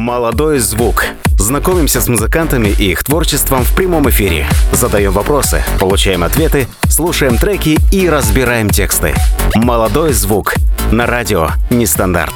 [0.00, 1.04] «Молодой звук».
[1.38, 4.48] Знакомимся с музыкантами и их творчеством в прямом эфире.
[4.72, 9.14] Задаем вопросы, получаем ответы, слушаем треки и разбираем тексты.
[9.54, 10.54] «Молодой звук»
[10.90, 12.32] на радио «Нестандарт».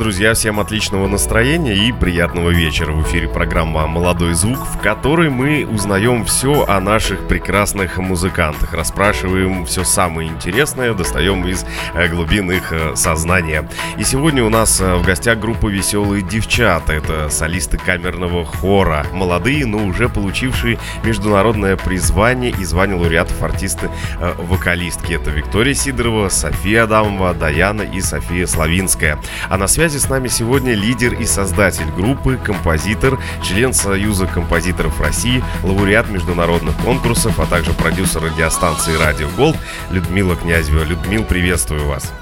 [0.00, 2.90] Друзья, всем отличного настроения и приятного вечера.
[2.92, 9.66] В эфире программа «Молодой звук», в которой мы узнаем все о наших прекрасных музыкантах, расспрашиваем
[9.66, 13.68] все самое интересное, достаем из э, глубин их э, сознания.
[13.98, 16.94] И сегодня у нас э, в гостях группа «Веселые девчата».
[16.94, 25.12] Это солисты камерного хора, молодые, но уже получившие международное призвание и звание лауреатов артисты-вокалистки.
[25.12, 29.18] Это Виктория Сидорова, София Адамова, Даяна и София Славинская.
[29.50, 35.00] А на связи связи с нами сегодня лидер и создатель группы, композитор, член Союза композиторов
[35.00, 39.56] России, лауреат международных конкурсов, а также продюсер радиостанции «Радио Голд»
[39.90, 40.84] Людмила Князева.
[40.84, 42.12] Людмил, приветствую вас.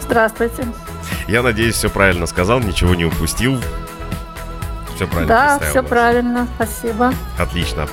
[0.00, 0.66] Здравствуйте.
[1.26, 3.60] Я надеюсь, все правильно сказал, ничего не упустил.
[4.94, 5.88] Все правильно Да, все вас.
[5.90, 7.12] правильно, спасибо.
[7.36, 7.88] Отлично.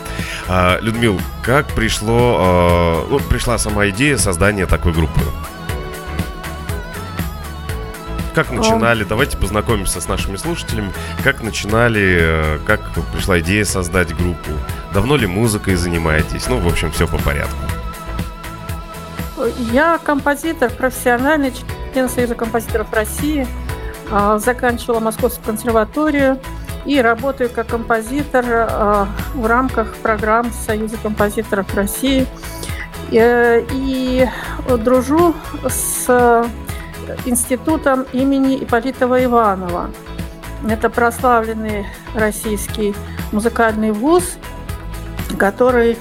[0.48, 5.20] А, Людмил, как пришло, а, ну, пришла сама идея создания такой группы?
[8.36, 9.06] Как начинали?
[9.06, 10.92] Давайте познакомимся с нашими слушателями.
[11.24, 12.82] Как начинали, э, как
[13.14, 14.52] пришла идея создать группу?
[14.94, 16.48] Давно ли музыкой занимаетесь?
[16.50, 17.56] Ну, в общем, все по порядку.
[19.72, 21.54] Я композитор, профессиональный
[21.94, 23.48] член Союза композиторов России.
[24.12, 26.38] А, заканчивала Московскую консерваторию
[26.86, 32.28] и работаю как композитор а, в рамках программ Союза композиторов России.
[33.12, 34.28] Э, и
[34.68, 35.36] дружу
[35.70, 36.46] с
[37.26, 39.90] институтом имени Ипполитова Иванова.
[40.68, 42.96] Это прославленный российский
[43.32, 44.38] музыкальный вуз,
[45.38, 45.98] который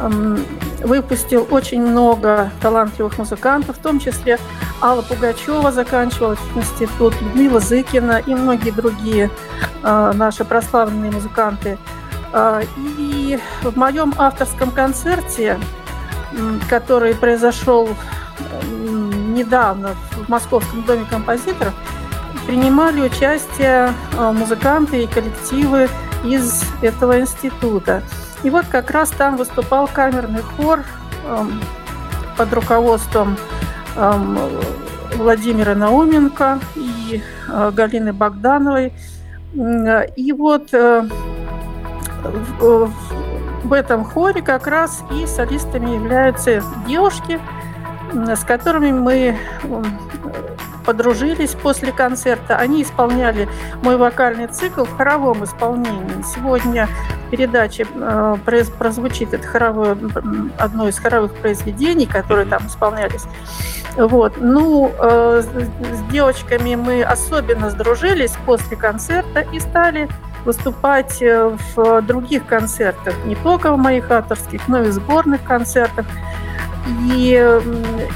[0.00, 0.44] эм,
[0.82, 4.38] выпустил очень много талантливых музыкантов, в том числе
[4.80, 9.30] Алла Пугачева заканчивала институт, Людмила Зыкина и многие другие
[9.82, 11.78] э, наши прославленные музыканты.
[12.32, 15.58] Э, и в моем авторском концерте,
[16.68, 17.88] который произошел
[18.62, 21.74] недавно в Московском доме композиторов
[22.46, 25.88] принимали участие а, музыканты и коллективы
[26.24, 28.02] из этого института.
[28.42, 30.82] И вот как раз там выступал камерный хор
[32.36, 33.36] под руководством
[35.16, 38.92] Владимира Науменко и а, Галины Богдановой.
[40.16, 41.08] И вот э,
[43.64, 47.40] в этом хоре как раз и солистами являются девушки–
[48.12, 49.38] с которыми мы
[50.88, 52.56] подружились после концерта.
[52.56, 53.46] Они исполняли
[53.82, 56.22] мой вокальный цикл в хоровом исполнении.
[56.34, 56.88] Сегодня
[57.26, 58.36] в передаче э,
[58.78, 59.98] прозвучит это хоровое,
[60.56, 63.24] одно из хоровых произведений, которые там исполнялись.
[63.98, 64.36] Вот.
[64.38, 70.08] Ну, э, с девочками мы особенно сдружились после концерта и стали
[70.48, 76.06] выступать э, в других концертах, не только в моих авторских, но и в сборных концертах.
[77.12, 77.60] И,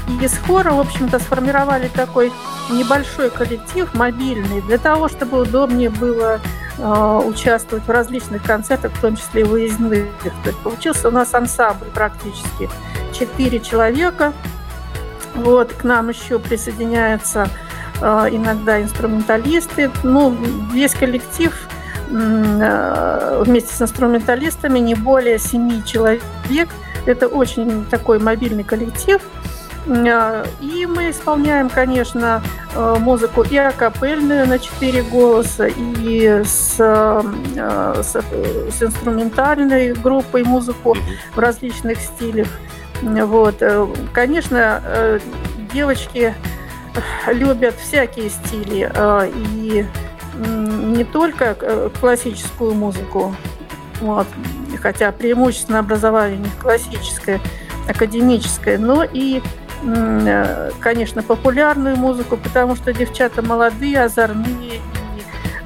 [0.07, 2.31] и из хора, в общем-то, сформировали такой
[2.71, 6.39] небольшой коллектив, мобильный, для того, чтобы удобнее было
[6.79, 10.07] э, участвовать в различных концертах, в том числе и выездных.
[10.43, 12.67] То есть получился у нас ансамбль практически
[13.13, 14.33] четыре человека.
[15.35, 17.47] Вот, к нам еще присоединяются
[18.01, 19.91] э, иногда инструменталисты.
[20.01, 20.35] Ну,
[20.73, 21.53] весь коллектив
[22.09, 26.69] вместе с инструменталистами не более семи человек–
[27.05, 29.21] это очень такой мобильный коллектив.
[29.87, 32.41] А, и мы исполняем, конечно,
[32.73, 40.95] э, музыку и акапельную на четыре голоса, и с, э, с, с инструментальной группой музыку
[41.35, 42.47] в различных стилях.
[43.01, 43.55] Вот.
[43.59, 45.19] Э, конечно,
[45.73, 46.33] девочки
[47.27, 48.89] любят всякие стили,
[49.57, 49.85] и
[50.35, 51.55] не только
[51.99, 53.35] классическую музыку,
[54.01, 54.27] вот,
[54.81, 57.39] хотя преимущественно образование у них классическое,
[57.87, 59.41] академическое, но и,
[59.83, 64.81] э, конечно, популярную музыку, потому что девчата молодые, озорные и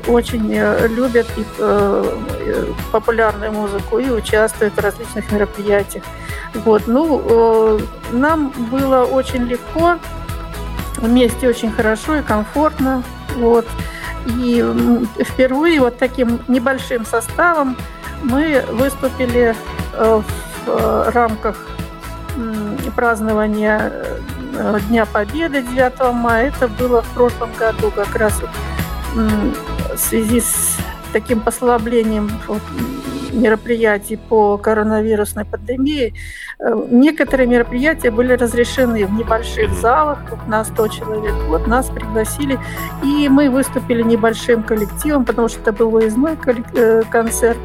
[0.10, 6.04] очень э, любят и, э, популярную музыку и участвуют в различных мероприятиях.
[6.54, 7.80] Вот, ну,
[8.12, 9.98] нам было очень легко,
[10.98, 13.04] вместе очень хорошо и комфортно.
[13.36, 13.66] Вот.
[14.28, 14.64] И
[15.20, 17.78] впервые вот таким небольшим составом
[18.24, 19.56] мы выступили
[19.94, 21.58] э, в э, рамках
[22.96, 23.92] празднования
[24.54, 26.48] э, Дня Победы 9 мая.
[26.48, 28.42] Это было в прошлом году как раз
[29.14, 30.78] в связи с
[31.14, 32.62] таким послаблением вот,
[33.38, 36.14] мероприятий по коронавирусной пандемии,
[36.60, 41.34] э, некоторые мероприятия были разрешены в небольших залах, на 100 человек.
[41.48, 42.60] Вот нас пригласили,
[43.04, 46.38] и мы выступили небольшим коллективом, потому что это был выездной
[46.74, 47.60] э, концерт.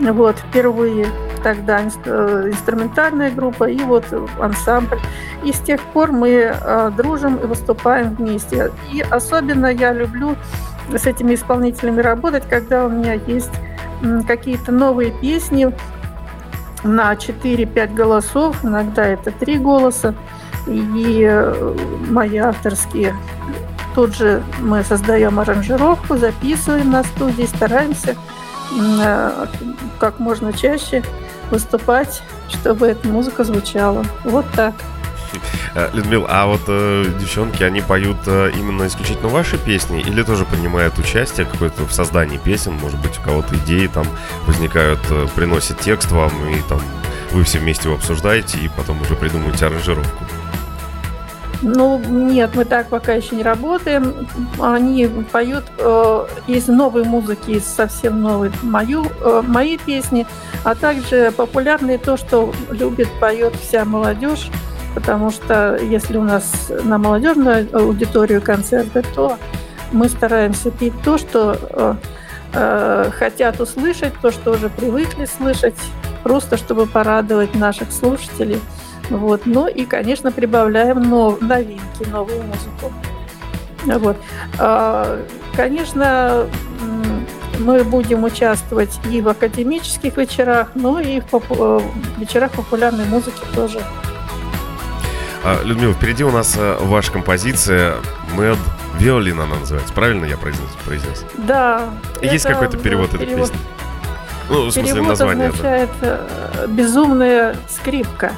[0.00, 1.06] Вот, впервые
[1.42, 4.04] тогда э, инструментальная группа и вот
[4.40, 4.98] ансамбль.
[5.44, 6.56] И с тех пор мы
[6.96, 8.72] дружим и выступаем вместе.
[8.90, 10.36] И особенно я люблю
[10.92, 13.52] с этими исполнителями работать, когда у меня есть
[14.26, 15.72] какие-то новые песни
[16.82, 20.14] на 4-5 голосов, иногда это 3 голоса,
[20.66, 21.76] и э,
[22.10, 23.14] мои авторские.
[23.94, 28.16] Тут же мы создаем аранжировку, записываем на студии, стараемся
[28.78, 29.46] э,
[29.98, 31.02] как можно чаще
[31.50, 34.04] выступать, чтобы эта музыка звучала.
[34.24, 34.74] Вот так.
[35.74, 40.44] Э, Людмил, а вот э, девчонки, они поют э, именно исключительно ваши песни или тоже
[40.44, 42.74] принимают участие какое-то в создании песен?
[42.74, 44.06] Может быть, у кого-то идеи там
[44.46, 46.80] возникают, э, приносят текст вам, и там
[47.32, 50.24] вы все вместе его обсуждаете, и потом уже придумываете аранжировку?
[51.62, 54.28] Ну, нет, мы так пока еще не работаем.
[54.60, 60.26] Они поют э, из новой музыки, из совсем новой, мою, э, мои песни,
[60.62, 64.50] а также популярные то, что любит, поет вся молодежь
[64.94, 69.38] потому что если у нас на молодежную аудиторию концерты, то
[69.92, 71.94] мы стараемся петь то, что э,
[72.54, 75.74] э, хотят услышать, то, что уже привыкли слышать,
[76.22, 78.60] просто чтобы порадовать наших слушателей.
[79.10, 79.42] Вот.
[79.44, 82.92] Ну и, конечно, прибавляем нов, новинки, новую музыку.
[83.84, 84.16] Вот.
[84.58, 85.20] А,
[85.54, 86.46] конечно,
[87.58, 91.80] мы будем участвовать и в академических вечерах, но и в поп- э,
[92.18, 93.80] вечерах популярной музыки тоже.
[95.46, 97.96] А, Людмила, впереди у нас э, ваша композиция
[98.34, 98.56] Mad
[98.98, 99.92] Violin она называется.
[99.92, 100.70] Правильно я произнес?
[100.86, 101.22] произнес?
[101.36, 101.90] Да.
[102.22, 103.66] Есть какой-то перевод этой перевод, песни?
[104.48, 105.48] Ну, в смысле, перевод название.
[105.48, 106.20] означает да.
[106.54, 108.32] Э, «безумная скрипка».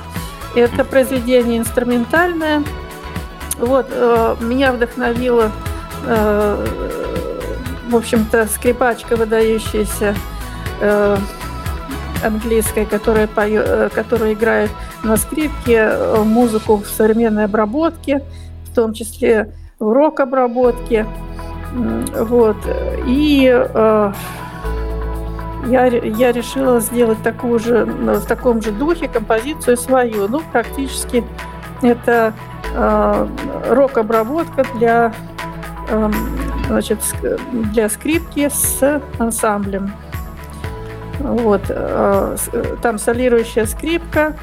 [0.56, 2.64] Это произведение инструментальное.
[3.58, 5.52] Вот, э, меня вдохновила,
[6.06, 6.66] э,
[7.88, 10.16] в общем-то, скрипачка, выдающаяся
[10.80, 11.18] э,
[12.24, 14.70] английская, которая, пою, э, которая играет
[15.02, 18.22] на скрипке э, музыку в современной обработке,
[18.70, 21.06] в том числе в рок-обработке.
[21.72, 22.56] Вот.
[23.06, 24.12] И э,
[25.66, 30.28] я, я решила сделать такую же, в таком же духе композицию свою.
[30.28, 31.24] Ну, практически
[31.82, 32.32] это
[32.74, 33.28] э,
[33.70, 35.12] рок-обработка для,
[35.88, 36.10] э,
[36.68, 37.00] значит,
[37.52, 39.92] для скрипки с ансамблем.
[41.26, 41.62] Вот.
[41.68, 44.36] Э, э, там солирующая скрипка,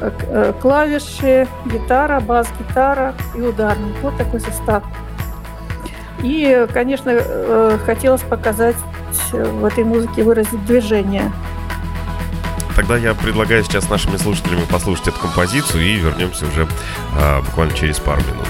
[0.00, 3.94] э, клавиши, гитара, бас-гитара и ударник.
[4.02, 4.82] Вот такой состав.
[6.22, 7.20] И, конечно,
[7.84, 8.76] хотелось показать
[9.32, 11.32] в этой музыке, выразить движение.
[12.76, 16.68] Тогда я предлагаю сейчас нашими слушателями послушать эту композицию и вернемся уже
[17.18, 18.46] а, буквально через пару минут.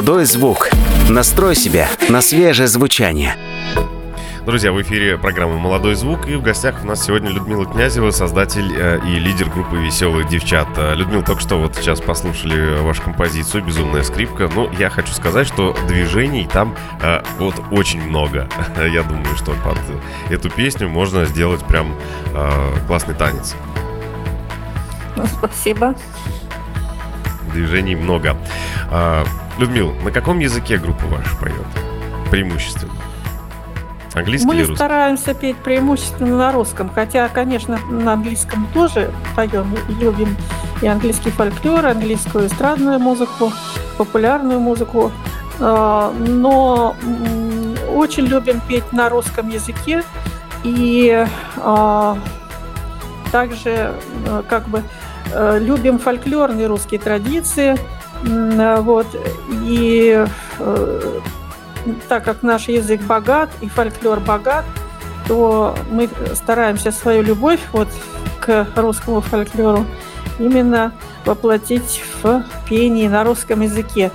[0.00, 0.70] Молодой звук.
[1.10, 3.36] Настрой себя на свежее звучание.
[4.46, 8.72] Друзья, в эфире программы «Молодой звук» и в гостях у нас сегодня Людмила Князева, создатель
[8.74, 10.94] э, и лидер группы «Веселые девчата».
[10.94, 14.48] Людмила, только что вот сейчас послушали вашу композицию «Безумная скрипка».
[14.54, 18.48] Ну, я хочу сказать, что движений там э, вот очень много.
[18.78, 19.76] Я думаю, что под
[20.30, 21.94] эту песню можно сделать прям
[22.32, 23.54] э, классный танец.
[25.14, 25.94] Ну, спасибо.
[27.52, 28.38] движений много.
[29.60, 31.66] Людмил, на каком языке группа ваша поет?
[32.30, 32.94] Преимущественно.
[34.14, 34.76] Английский Мы или русский?
[34.76, 40.34] стараемся петь преимущественно на русском, хотя, конечно, на английском тоже поем, любим
[40.80, 43.52] и английский фольклор, английскую эстрадную музыку,
[43.98, 45.12] популярную музыку,
[45.60, 46.96] а, но
[47.94, 50.02] очень любим петь на русском языке
[50.64, 51.26] и
[51.58, 52.16] а,
[53.30, 53.92] также
[54.26, 54.82] э, как бы
[55.32, 57.78] э, любим фольклорные русские традиции,
[58.22, 59.06] вот,
[59.64, 60.26] и
[60.58, 61.20] э,
[62.08, 64.64] так как наш язык богат и фольклор богат,
[65.26, 67.88] то мы стараемся свою любовь вот
[68.40, 69.86] к русскому фольклору
[70.38, 70.92] именно
[71.24, 74.10] воплотить в пении на русском языке.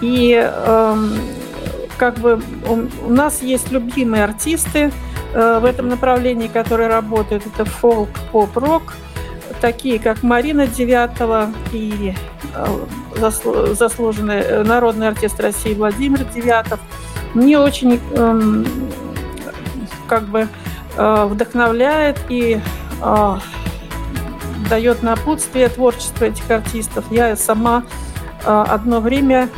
[0.00, 0.96] И э,
[1.98, 4.92] как бы у нас есть любимые артисты
[5.34, 7.44] э, в этом направлении, которые работают.
[7.46, 8.94] Это фолк, поп, рок,
[9.60, 12.14] такие как Марина Девятого и
[12.54, 16.80] э, заслуженный э, народный артист России Владимир Девятов–
[17.34, 18.66] мне очень эм,
[20.08, 20.48] как бы
[20.96, 22.60] э, вдохновляет и
[24.68, 27.06] дает напутствие творчество этих артистов.
[27.10, 27.84] Я сама
[28.44, 29.48] одно время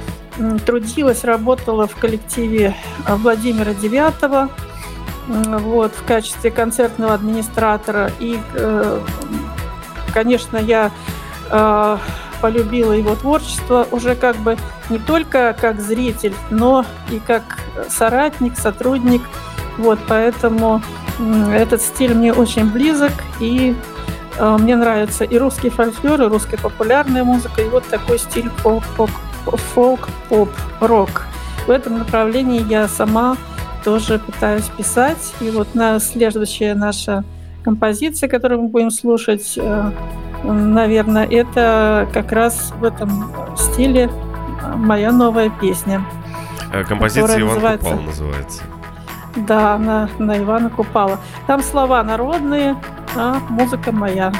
[0.64, 2.76] трудилась, работала в коллективе
[3.08, 4.48] Владимира Девятого
[5.26, 8.12] вот, в качестве концертного администратора.
[8.20, 8.38] И,
[10.12, 10.90] конечно, я
[11.50, 11.98] э,
[12.40, 14.56] полюбила его творчество уже как бы
[14.90, 17.42] не только как зритель, но и как
[17.88, 19.22] соратник, сотрудник.
[19.78, 20.82] Вот, поэтому
[21.52, 23.74] этот стиль мне очень близок, и
[24.38, 29.10] э, мне нравится и русский фольклор, и русская популярная музыка, и вот такой стиль фолк-поп,
[29.74, 30.50] фолк-поп,
[30.80, 31.22] рок.
[31.66, 33.36] В этом направлении я сама
[33.84, 35.34] тоже пытаюсь писать.
[35.40, 37.24] И вот на следующая наша
[37.62, 39.90] композиция, которую мы будем слушать, э,
[40.44, 44.10] наверное, это как раз в этом стиле
[44.76, 46.04] моя новая песня.
[46.72, 47.88] Э, композиция Иван называется...
[47.90, 48.62] Купал называется.
[49.36, 51.18] Да, на, на Ивана Купала.
[51.46, 52.76] Там слова народные,
[53.16, 54.32] а музыка моя.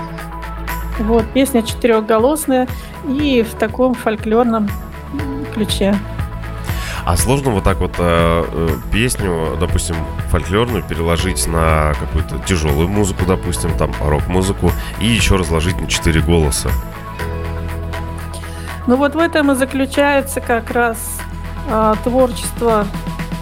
[0.98, 2.68] Вот, песня четырехголосная
[3.08, 4.68] и в таком фольклорном
[5.54, 5.94] ключе.
[7.04, 9.97] А сложно вот так вот э, э, песню, допустим,
[10.30, 16.71] фольклорную переложить на какую-то тяжелую музыку, допустим, там рок-музыку, и еще разложить на четыре голоса?
[18.87, 21.18] Ну вот в этом и заключается как раз
[21.68, 22.87] э, творчество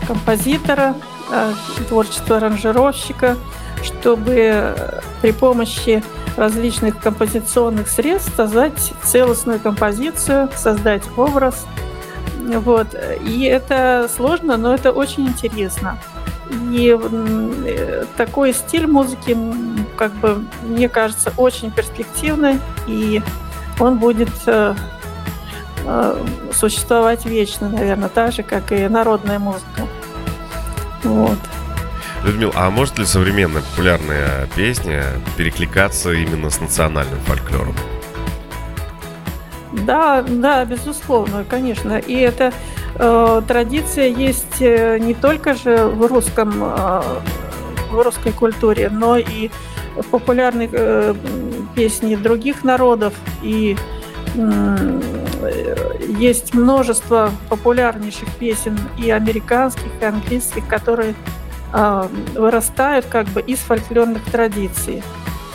[0.06, 0.94] композитора,
[1.30, 1.52] э,
[1.86, 3.36] творчество аранжировщика,
[3.82, 4.74] чтобы
[5.20, 6.02] при помощи
[6.38, 11.66] различных композиционных средств создать целостную композицию, создать образ–
[12.58, 12.94] вот.
[13.24, 15.98] И это сложно, но это очень интересно.
[16.72, 16.98] И
[18.16, 19.36] такой стиль музыки,
[19.96, 23.22] как бы, мне кажется, очень перспективный, и
[23.78, 24.74] он будет э,
[25.84, 29.86] э, существовать вечно, наверное, так же, как и народная музыка.
[31.04, 31.38] Вот.
[32.24, 35.04] Людмил, а может ли современная популярная песня
[35.36, 37.74] перекликаться именно с национальным фольклором?
[39.84, 41.98] Да, да, безусловно, конечно.
[41.98, 42.52] И эта
[42.96, 47.02] э, традиция есть э, не только же в русском, э,
[47.90, 49.50] в русской культуре, но и
[49.96, 51.14] в популярных э,
[51.74, 53.14] песни других народов.
[53.42, 53.76] И
[54.34, 55.00] э,
[56.18, 61.14] есть множество популярнейших песен и американских, и английских, которые
[61.72, 65.02] э, вырастают как бы из фольклорных традиций.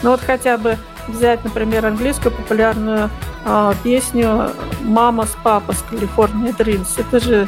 [0.04, 0.78] Ну вот хотя бы
[1.08, 3.10] взять, например, английскую популярную
[3.46, 6.90] э, песню «Мама с папой» с «Калифорния Dreams».
[6.98, 7.48] Это же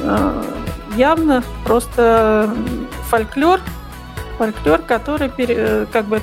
[0.00, 0.42] э,
[0.96, 2.54] явно просто
[3.08, 3.60] фольклор,
[4.38, 6.20] фольклор, который пере, как бы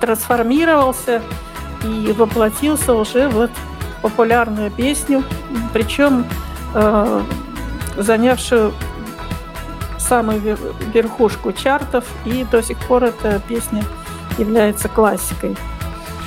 [0.00, 1.22] трансформировался
[1.84, 3.48] и воплотился уже в
[4.02, 5.24] популярную песню,
[5.72, 6.26] причем
[6.74, 7.22] э,
[7.96, 8.72] занявшую
[9.98, 10.40] самую
[10.92, 13.82] верхушку чартов, и до сих пор эта песня
[14.38, 15.56] является классикой.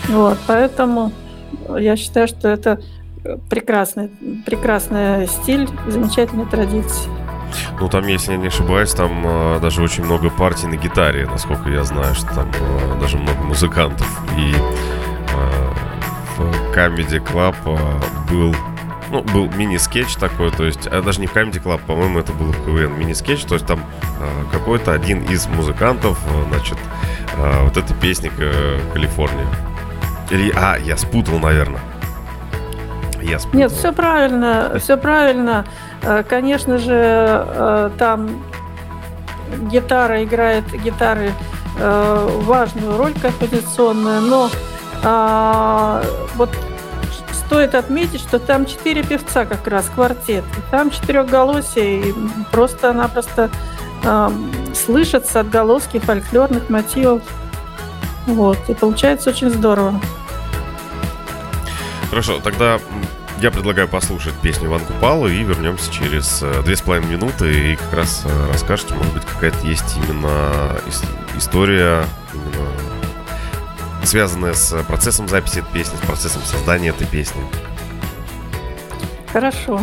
[0.07, 1.11] Вот, поэтому
[1.77, 2.79] я считаю, что это
[3.49, 4.09] прекрасный,
[4.45, 7.11] прекрасный стиль, замечательная традиция.
[7.79, 11.69] Ну, там, если я не ошибаюсь, там э, даже очень много партий на гитаре, насколько
[11.69, 14.07] я знаю, что там э, даже много музыкантов.
[14.37, 15.73] И э,
[16.37, 18.55] в Comedy Club э, был
[19.11, 22.51] ну, был мини-скетч такой, то есть, а даже не в Comedy Club, по-моему, это был
[22.51, 23.79] в КВН мини-скетч, то есть там
[24.19, 26.77] э, какой-то один из музыкантов, э, значит,
[27.37, 29.47] э, вот эта песня э, Калифорния.
[30.29, 31.79] Или, а, я спутал, наверное.
[33.21, 33.59] Я спутал.
[33.59, 35.65] Нет, все правильно, все правильно.
[36.01, 38.43] Э, конечно же, э, там
[39.71, 41.31] гитара играет, гитары
[41.79, 44.49] важную роль композиционную, но
[45.03, 46.49] а, вот
[47.47, 50.43] стоит отметить, что там четыре певца как раз, квартет.
[50.57, 52.15] И там четырехголосие, и
[52.51, 53.49] просто-напросто
[54.03, 54.29] э,
[54.75, 57.21] слышатся отголоски фольклорных мотивов.
[58.25, 59.99] Вот, и получается очень здорово.
[62.09, 62.79] Хорошо, тогда
[63.41, 67.75] я предлагаю послушать песню Иван Купала и вернемся через э, две с половиной минуты и
[67.77, 70.77] как раз э, расскажете, может быть, какая-то есть именно
[71.37, 72.67] история, именно
[74.07, 77.41] связанная с процессом записи этой песни, с процессом создания этой песни.
[79.31, 79.81] Хорошо.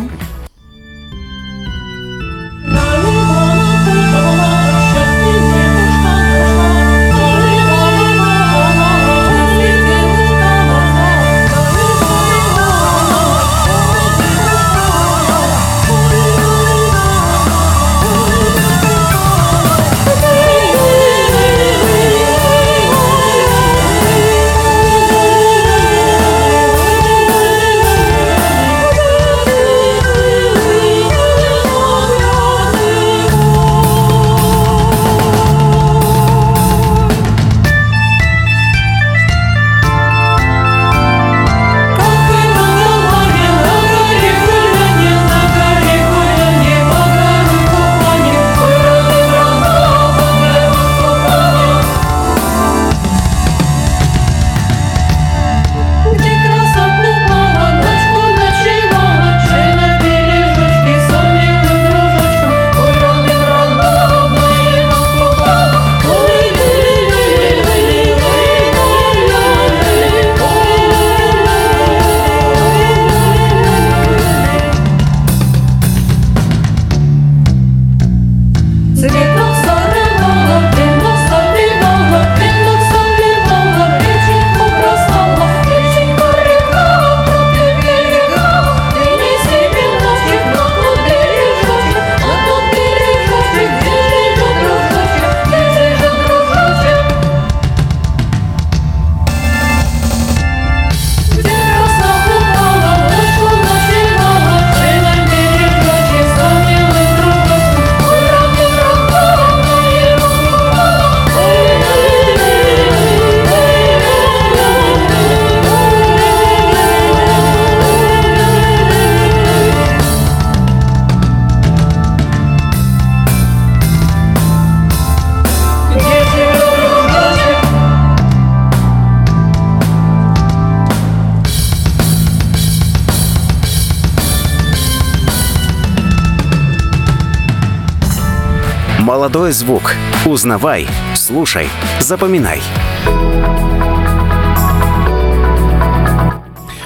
[139.45, 139.93] Молодой звук.
[140.25, 141.67] Узнавай, слушай,
[141.99, 142.63] запоминай.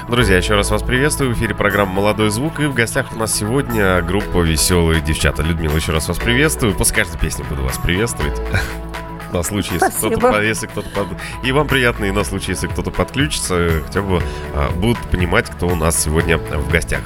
[0.09, 1.33] Друзья, еще раз вас приветствую.
[1.33, 2.59] В эфире программа «Молодой звук».
[2.59, 5.41] И в гостях у нас сегодня группа «Веселые девчата».
[5.41, 6.75] Людмила, еще раз вас приветствую.
[6.75, 8.37] После каждой песни буду вас приветствовать.
[9.31, 11.07] На случай, если кто-то, если кто-то под...
[11.43, 14.23] И вам приятно, и на случай, если кто-то подключится, хотя бы
[14.55, 17.01] а, будут понимать, кто у нас сегодня в гостях.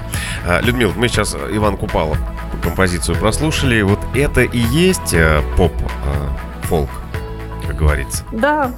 [0.48, 2.18] А, Людмила, мы сейчас Иван Купала
[2.64, 3.82] композицию прослушали.
[3.82, 8.24] Вот это и есть э, поп-фолк, э, как говорится.
[8.32, 8.72] Да.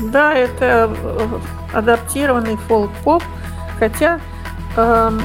[0.00, 1.38] Да, это э,
[1.72, 3.22] адаптированный фолк-поп,
[3.78, 4.20] хотя,
[4.76, 5.18] э,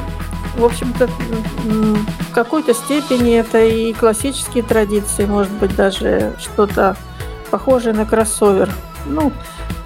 [0.55, 6.95] в общем-то, в какой-то степени это и классические традиции, может быть, даже что-то
[7.49, 8.69] похожее на кроссовер.
[9.05, 9.33] Ну,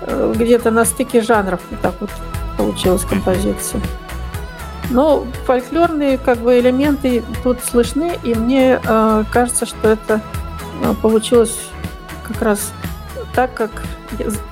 [0.01, 2.09] э, где-то на стыке жанров вот так вот
[2.57, 3.81] получилась композиция.
[4.89, 10.21] Но фольклорные как бы элементы тут слышны, и мне э, кажется, что это
[10.81, 11.57] э, получилось
[12.27, 12.71] как раз
[13.33, 13.71] так, как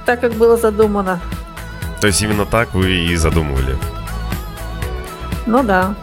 [0.05, 1.19] так, как было задумано.
[1.99, 3.77] То есть именно так вы и задумывали?
[5.45, 5.95] Ну да.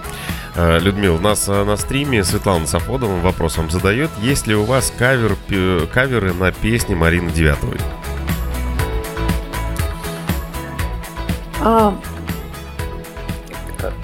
[0.54, 4.92] Э, Людмила, у нас э, на стриме Светлана Сафодова вопросом задает, есть ли у вас
[4.96, 5.36] кавер,
[5.92, 7.78] каверы на песни Марины Девятовой?
[11.60, 11.94] А,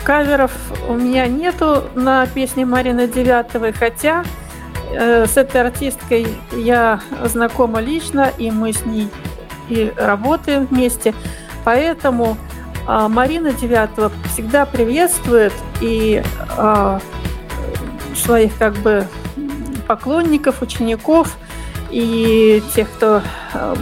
[0.05, 0.53] Каверов
[0.87, 4.23] у меня нету на песне Марины Девятовой, хотя
[4.93, 9.09] э, с этой артисткой я знакома лично, и мы с ней
[9.71, 11.15] и работаем вместе.
[11.65, 12.37] Поэтому
[12.87, 16.23] э, Марина Девятова всегда приветствует и
[16.59, 16.99] э,
[18.15, 19.07] своих как бы
[19.89, 21.35] поклонников, учеников
[21.91, 23.23] и тех, кто
[23.55, 23.77] э,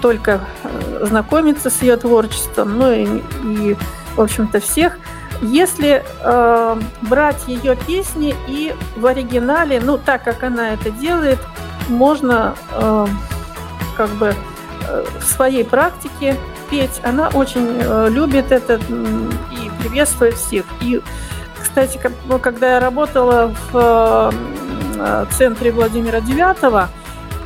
[0.00, 3.04] только э, знакомится с ее творчеством, ну и,
[3.44, 3.76] и
[4.16, 4.98] в общем-то, всех–
[5.42, 11.38] если э, брать ее песни и в оригинале, ну так как она это делает,
[11.88, 13.06] можно э,
[13.96, 14.34] как бы
[14.88, 16.36] э, в своей практике
[16.70, 17.00] петь.
[17.02, 20.64] Она очень э, любит это и приветствует всех.
[20.80, 21.00] И,
[21.60, 24.32] кстати, ну, когда я работала в
[24.98, 26.88] э, центре Владимира Девятого,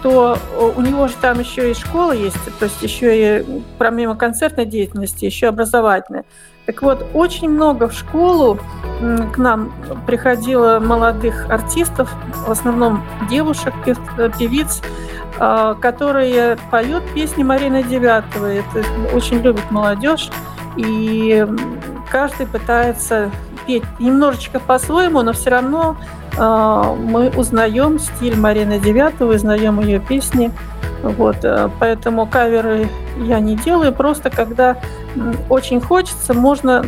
[0.05, 0.39] то
[0.77, 5.25] у него же там еще и школа есть, то есть еще и помимо концертной деятельности,
[5.25, 6.27] еще образовательная.
[6.67, 8.59] Так вот, очень много в школу
[9.33, 9.73] к нам
[10.07, 12.11] приходило молодых артистов,
[12.47, 13.73] в основном девушек,
[14.39, 14.83] певиц,
[15.39, 18.59] а, которые поют песни Марины Девятовой.
[18.59, 20.29] Это очень любит молодежь.
[20.77, 21.47] И
[22.11, 23.31] каждый пытается
[23.67, 30.51] петь немножечко по-своему, но все равно э, мы узнаем стиль Марины Девятовой, узнаем ее песни.
[31.03, 34.79] Вот, э, поэтому каверы я не делаю, просто когда
[35.51, 36.85] очень хочется, можно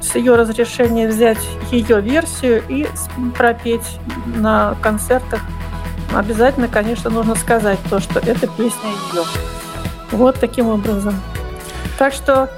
[0.00, 1.38] с ее разрешения взять
[1.70, 2.86] ее версию и
[3.36, 5.40] пропеть на концертах
[6.14, 9.22] обязательно, конечно, нужно сказать то, что это песня ее.
[10.12, 11.14] Вот таким образом.
[11.98, 12.48] Так что,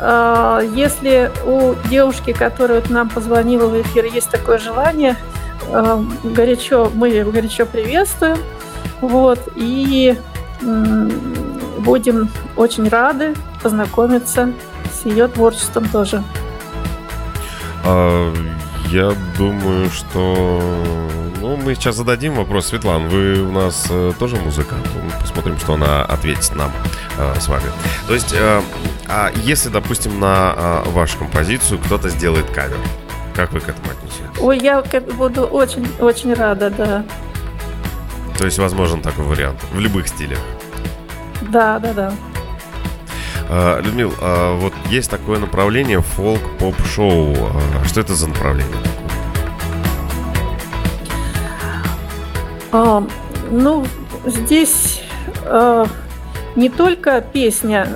[0.00, 5.16] э, если у девушки, которая к нам позвонила в эфир, есть такое желание,
[6.22, 8.38] горячо, мы ее горячо приветствуем.
[9.00, 10.16] Вот, и
[10.62, 11.10] э,
[11.78, 14.52] будем очень рады познакомиться
[14.92, 16.22] с ее творчеством тоже.
[17.84, 18.32] А,
[18.90, 20.62] я думаю, что
[21.40, 22.66] ну, мы сейчас зададим вопрос.
[22.66, 24.86] Светлан, вы у нас э, тоже музыкант?
[24.94, 26.72] Мы посмотрим, что она ответит нам
[27.18, 27.66] э, с вами.
[28.08, 28.62] То есть, э,
[29.06, 32.78] а если, допустим, на э, вашу композицию кто-то сделает кавер,
[33.36, 34.40] как вы к этому отнесетесь?
[34.40, 34.82] Ой, я
[35.16, 37.04] буду очень-очень рада, да.
[38.38, 40.38] То есть возможен такой вариант в любых стилях?
[41.42, 42.12] Да, да, да.
[43.48, 47.32] Uh, Людмил, uh, вот есть такое направление фолк-поп-шоу.
[47.32, 48.74] Uh, что это за направление?
[52.72, 53.06] А,
[53.50, 53.86] ну,
[54.26, 55.02] здесь
[55.44, 55.86] а,
[56.56, 57.86] не только песня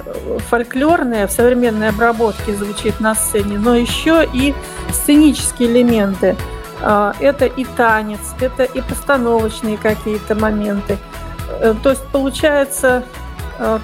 [0.49, 4.55] фольклорная в современной обработке звучит на сцене, но еще и
[4.92, 6.37] сценические элементы.
[6.83, 10.99] А, это и танец, это и постановочные какие-то моменты.
[11.61, 13.05] Э, то есть получается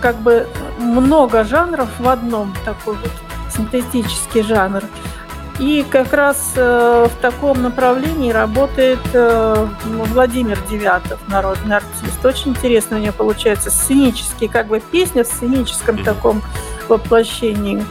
[0.00, 0.46] как бы
[0.78, 3.10] много жанров в одном, такой вот
[3.54, 4.82] синтетический жанр.
[5.58, 12.24] И как раз э, в таком направлении работает э, Владимир Девятов, народный артист.
[12.24, 16.42] Очень интересно у него получается сценический, как бы песня в сценическом таком
[16.88, 17.82] воплощении,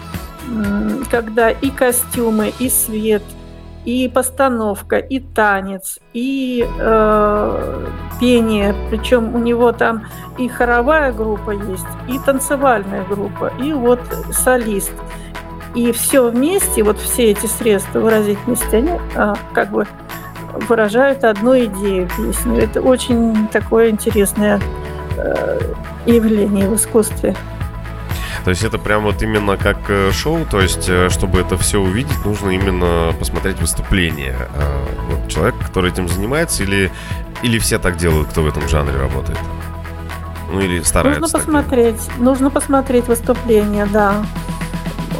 [1.09, 3.23] когда и костюмы, и свет,
[3.83, 7.87] и постановка, и танец, и э,
[8.19, 8.75] пение.
[8.91, 10.05] Причем у него там
[10.37, 14.01] и хоровая группа есть, и танцевальная группа, и вот
[14.31, 14.93] солист.
[15.75, 19.85] И все вместе, вот все эти средства выразительности, они а, как бы
[20.69, 22.59] выражают одну идею песни.
[22.59, 24.61] Это очень такое интересное
[25.17, 25.59] э,
[26.05, 27.35] явление в искусстве.
[28.45, 31.79] То есть это прям вот именно как э, шоу, то есть э, чтобы это все
[31.79, 34.37] увидеть, нужно именно посмотреть выступление.
[34.55, 36.91] А, вот человек, который этим занимается, или,
[37.41, 39.39] или все так делают, кто в этом жанре работает?
[40.51, 41.21] Ну или стараются.
[41.21, 44.23] Нужно посмотреть, нужно посмотреть выступление, да.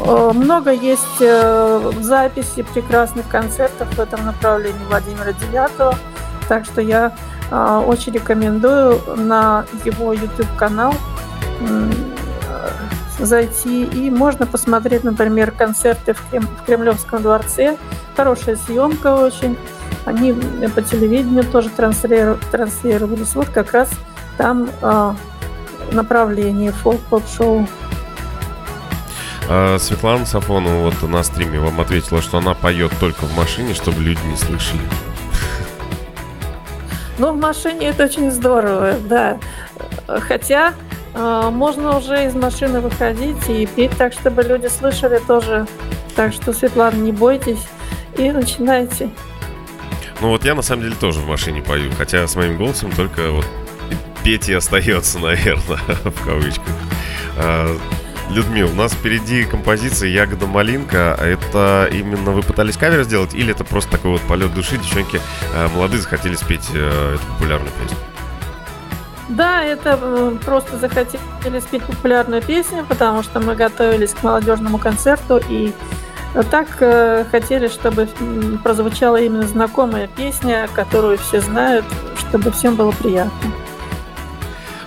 [0.04, 5.94] Э, много есть э, записей прекрасных концертов в этом направлении Владимира Девятого.
[6.48, 7.12] Так что я
[7.50, 10.94] э, очень рекомендую на его YouTube-канал
[13.18, 13.84] зайти.
[13.84, 17.78] И можно посмотреть, например, концерты в, Крем- в Кремлевском дворце.
[18.14, 19.56] Хорошая съемка очень.
[20.04, 23.34] Они по телевидению тоже транслировались.
[23.34, 23.90] Вот как раз
[24.36, 24.68] там
[25.92, 27.66] направление фолк-поп-шоу.
[29.48, 34.02] А Светлана Сафонова вот на стриме вам ответила, что она поет только в машине, чтобы
[34.02, 34.80] люди не слышали.
[37.18, 39.38] Ну, в машине это очень здорово, да.
[40.06, 40.74] Хотя
[41.14, 45.66] э, можно уже из машины выходить и петь так, чтобы люди слышали тоже.
[46.14, 47.66] Так что, Светлана, не бойтесь
[48.18, 49.10] и начинайте.
[50.20, 53.30] Ну вот я на самом деле тоже в машине пою, хотя с моим голосом только
[53.30, 53.46] вот
[54.24, 56.74] петь и остается, наверное, в кавычках.
[58.30, 61.16] Людмил, у нас впереди композиция «Ягода малинка».
[61.20, 64.76] Это именно вы пытались кавер сделать или это просто такой вот полет души?
[64.78, 65.20] Девчонки
[65.54, 67.96] э, молодые захотели спеть э, эту популярную песню?
[69.28, 75.40] Да, это э, просто захотели спеть популярную песню, потому что мы готовились к молодежному концерту
[75.48, 75.72] и
[76.50, 78.08] так э, хотели, чтобы
[78.62, 81.84] прозвучала именно знакомая песня, которую все знают,
[82.18, 83.52] чтобы всем было приятно.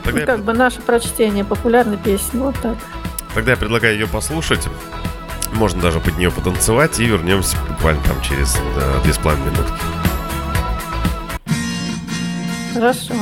[0.03, 2.75] Тогда ну, как бы наше прочтение популярной песни, вот так.
[3.33, 4.67] Тогда я предлагаю ее послушать.
[5.53, 9.81] Можно даже под нее потанцевать и вернемся буквально там через да, две с половиной минутки.
[12.73, 13.15] Хорошо.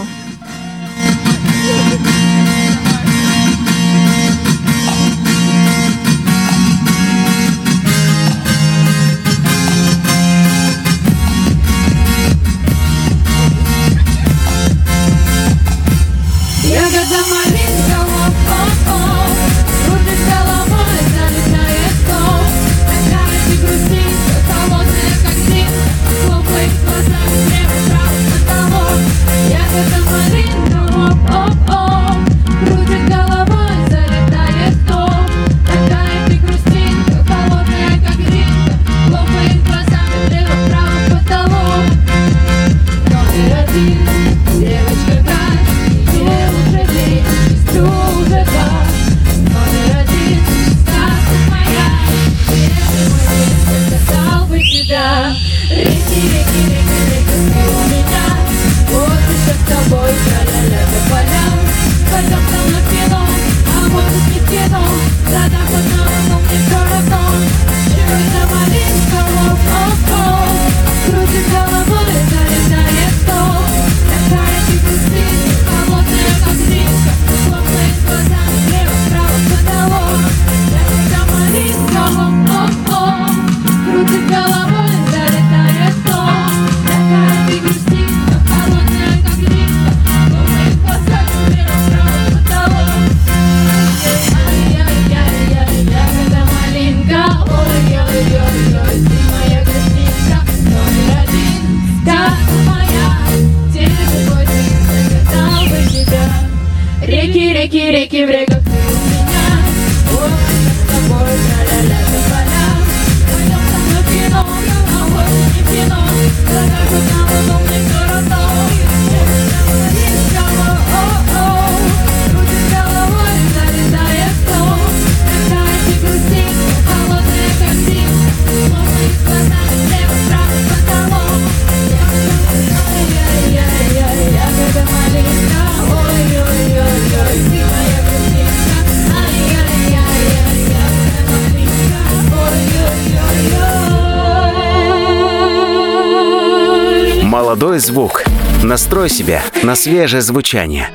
[147.87, 148.23] Звук.
[148.63, 150.89] Настрой себя на свежее звучание.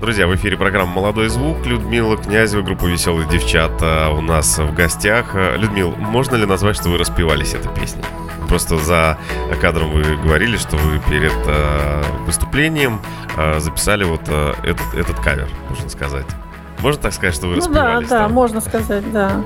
[0.00, 1.66] Друзья, в эфире программа «Молодой звук».
[1.66, 5.34] Людмила Князева, группа «Веселые девчата» у нас в гостях.
[5.34, 8.04] Людмил, можно ли назвать, что вы распевались этой песней?
[8.48, 9.18] Просто за
[9.60, 13.00] кадром вы говорили, что вы перед э, выступлением
[13.36, 16.26] э, записали вот э, этот, этот кавер, можно сказать.
[16.80, 18.08] Можно так сказать, что вы ну, распевались?
[18.08, 19.42] Да, да, можно сказать, да.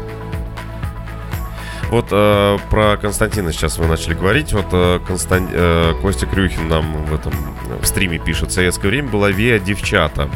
[1.91, 4.53] Вот э, про Константина сейчас вы начали говорить.
[4.53, 5.49] Вот э, Констан...
[5.51, 7.33] э, Костя Крюхин нам в этом
[7.81, 8.51] в стриме пишет.
[8.51, 10.29] В советское время была Виа Девчата.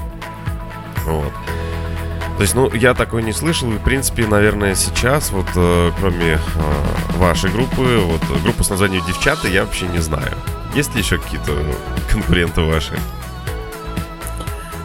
[1.04, 1.32] Вот.
[2.36, 3.70] То есть, ну, я такой не слышал.
[3.70, 6.38] И, в принципе, наверное, сейчас, вот, э, кроме э,
[7.16, 10.32] вашей группы, вот, группа с названием Девчата, я вообще не знаю.
[10.74, 11.52] Есть ли еще какие-то
[12.10, 12.98] конкуренты ваши?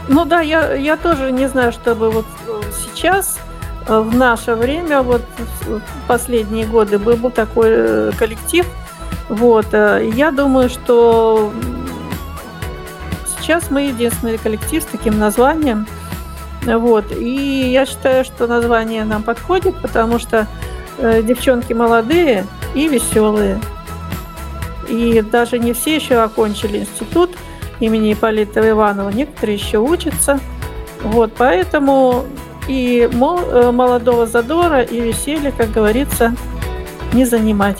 [0.08, 2.25] Ну да, я, я тоже не знаю, чтобы вот
[2.73, 3.39] сейчас
[3.88, 5.21] в наше время, вот
[5.62, 8.65] в последние годы, был такой э, коллектив.
[9.30, 11.52] Вот, э, я думаю, что
[13.39, 15.88] сейчас мы единственный коллектив с таким названием.
[16.65, 20.48] Вот, и я считаю, что название нам подходит, потому что
[20.98, 23.62] э, девчонки молодые и веселые.
[24.89, 27.32] И даже не все еще окончили институт
[27.80, 30.39] имени Ипполита Иванова, некоторые еще учатся.
[31.04, 32.26] Вот, поэтому
[32.67, 36.36] и э, молодого задора и веселья, как говорится,
[37.13, 37.78] не занимать.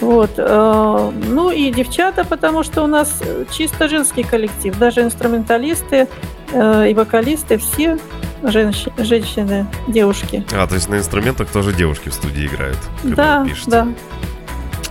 [0.00, 0.30] Вот.
[0.36, 4.76] Э, ну и девчата, потому что у нас чисто женский коллектив.
[4.78, 6.08] Даже инструменталисты
[6.52, 7.98] э, и вокалисты все
[8.42, 10.44] женщ- женщины, девушки.
[10.52, 12.78] А, то есть на инструментах тоже девушки в студии играют?
[13.02, 13.88] Да, да.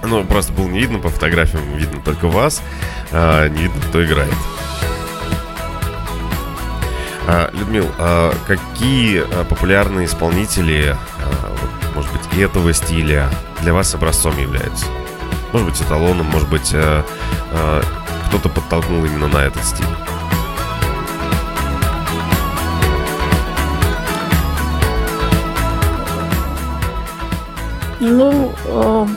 [0.04, 2.62] Ну, просто было не видно по фотографиям, видно только вас,
[3.12, 4.34] а не видно, кто играет.
[7.28, 10.96] А, Людмил, а какие а, популярные исполнители,
[11.94, 13.30] может быть, этого стиля
[13.62, 14.86] для вас образцом являются?
[15.52, 16.76] Может быть, эталоном, может быть,
[18.28, 19.86] кто-то подтолкнул именно на этот стиль?
[28.00, 29.08] Ну, э...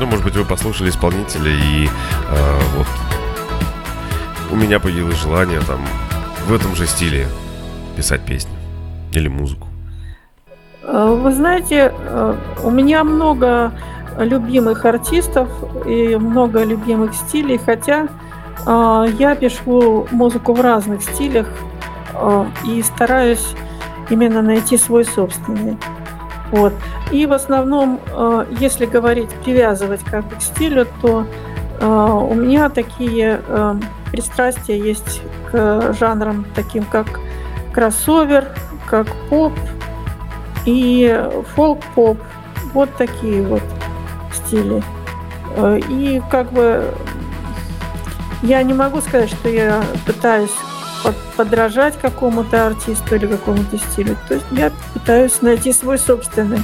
[0.00, 2.86] ну, может быть, вы послушали исполнителя и э, вот
[4.50, 5.86] у меня появилось желание там
[6.46, 7.28] в этом же стиле
[7.94, 8.52] писать песни
[9.12, 9.68] или музыку?
[10.86, 13.72] Э, вы знаете, э, у меня много
[14.18, 15.48] любимых артистов
[15.86, 18.06] и много любимых стилей, хотя
[18.66, 21.48] э, я пишу музыку в разных стилях
[22.64, 23.44] и стараюсь
[24.08, 25.76] именно найти свой собственный.
[26.52, 26.72] Вот.
[27.10, 27.98] И в основном,
[28.60, 31.26] если говорить, привязывать как бы к стилю, то
[31.80, 33.40] у меня такие
[34.12, 37.18] пристрастия есть к жанрам таким, как
[37.74, 38.48] кроссовер,
[38.86, 39.52] как поп
[40.64, 41.22] и
[41.54, 42.18] фолк-поп.
[42.72, 43.62] Вот такие вот
[44.32, 44.82] стили.
[45.56, 46.94] Э, и как бы
[48.42, 50.50] я не могу сказать, что я пытаюсь
[51.36, 54.16] подражать какому-то артисту или какому-то стилю.
[54.28, 56.60] То есть я пытаюсь найти свой собственный.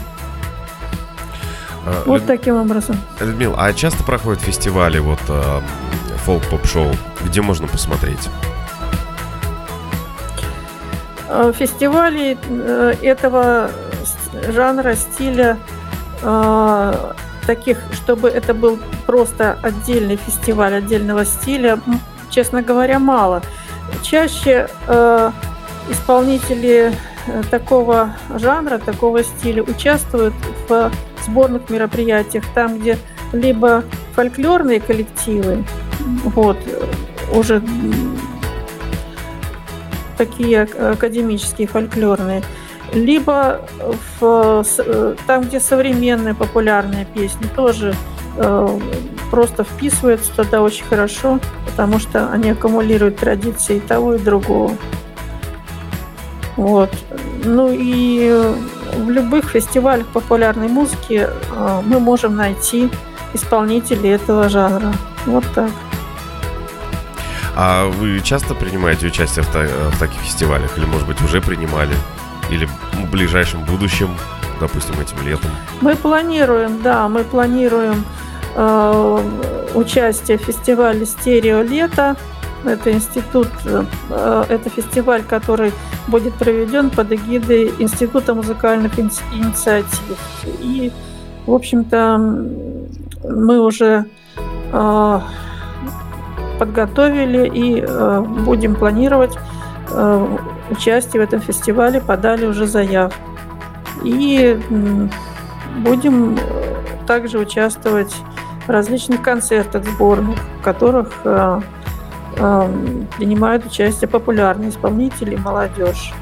[1.86, 2.26] А, вот Люд...
[2.26, 2.96] таким образом.
[3.20, 5.60] Людмила, а часто проходят фестивали вот э,
[6.24, 6.94] фолк-поп-шоу?
[7.24, 8.28] Где можно посмотреть?
[11.32, 13.70] Э, фестивалей э, этого
[14.48, 15.58] жанра, стиля
[16.22, 17.12] э,
[17.46, 21.78] таких, чтобы это был просто отдельный фестиваль отдельного стиля,
[22.30, 23.42] честно говоря, мало.
[24.02, 24.68] Чаще
[25.88, 26.92] исполнители
[27.50, 30.34] такого жанра, такого стиля участвуют
[30.68, 30.92] в
[31.24, 32.98] сборных мероприятиях, там, где
[33.32, 33.82] либо
[34.14, 35.64] фольклорные коллективы,
[36.24, 36.56] вот,
[37.34, 37.62] уже
[40.20, 42.42] такие академические фольклорные,
[42.92, 43.62] либо
[44.20, 47.94] в, э, там, где современные популярные песни, тоже
[48.36, 48.78] э,
[49.30, 54.72] просто вписываются туда очень хорошо, потому что они аккумулируют традиции и того, и другого.
[56.56, 56.90] Вот.
[57.42, 58.30] Ну и
[58.96, 62.90] в любых фестивалях популярной музыки э, мы можем найти
[63.32, 64.92] исполнителей этого жанра.
[65.24, 65.70] Вот так.
[67.56, 70.76] А вы часто принимаете участие в, та- в таких фестивалях?
[70.78, 71.94] Или, может быть, уже принимали?
[72.50, 74.08] Или в ближайшем будущем,
[74.60, 75.50] допустим, этим летом?
[75.80, 78.04] Мы планируем, да, мы планируем
[78.56, 79.18] э,
[79.74, 82.16] участие в фестивале «Стерео лето».
[82.64, 83.84] Это институт, э,
[84.48, 85.72] это фестиваль, который
[86.08, 90.00] будет проведен под эгидой Института музыкальных инициатив.
[90.60, 90.92] И,
[91.46, 92.18] в общем-то,
[93.24, 94.04] мы уже
[94.72, 95.20] э,
[96.60, 99.34] подготовили и э, будем планировать
[99.90, 100.36] э,
[100.68, 103.18] участие в этом фестивале, подали уже заявку.
[104.04, 104.60] И
[105.78, 106.38] будем э,
[107.06, 108.14] также участвовать
[108.66, 111.60] в различных концертах сборных, в которых э,
[112.36, 112.68] э,
[113.16, 116.12] принимают участие популярные исполнители, молодежь,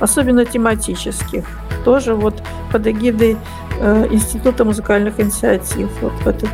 [0.00, 1.44] особенно тематических.
[1.84, 3.36] Тоже вот под эгидой
[3.78, 6.50] э, Института музыкальных инициатив вот в, этот,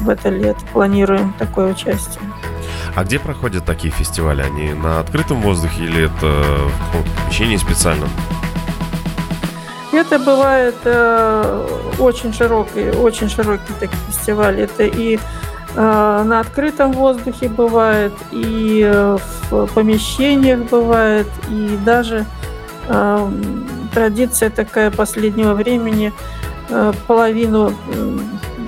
[0.00, 2.20] в это лето планируем такое участие.
[2.94, 4.42] А где проходят такие фестивали?
[4.42, 8.08] Они на открытом воздухе или это в помещении специальном?
[9.92, 11.66] Это бывает э,
[11.98, 14.60] очень широкий, очень широкий такой фестиваль.
[14.60, 15.20] Это и э,
[15.74, 19.16] на открытом воздухе бывает, и э,
[19.50, 22.26] в помещениях бывает, и даже
[22.88, 23.30] э,
[23.94, 26.12] традиция такая последнего времени,
[26.68, 28.18] э, половину, э,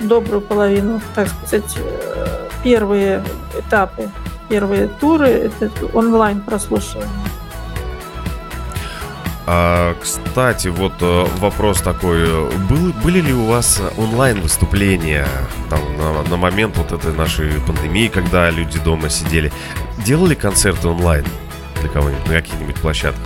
[0.03, 1.77] добрую половину, так сказать,
[2.63, 3.23] первые
[3.57, 4.09] этапы,
[4.49, 7.09] первые туры, это онлайн прослушивание.
[9.51, 12.23] А, кстати, вот э, вопрос такой.
[12.69, 15.25] Был, были ли у вас онлайн-выступления
[15.71, 19.51] там, на, на момент вот этой нашей пандемии, когда люди дома сидели?
[20.05, 21.25] Делали концерты онлайн
[21.81, 23.25] для кого-нибудь на каких-нибудь площадках?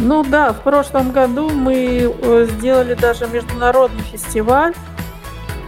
[0.00, 4.74] Ну да, в прошлом году мы э, сделали даже международный фестиваль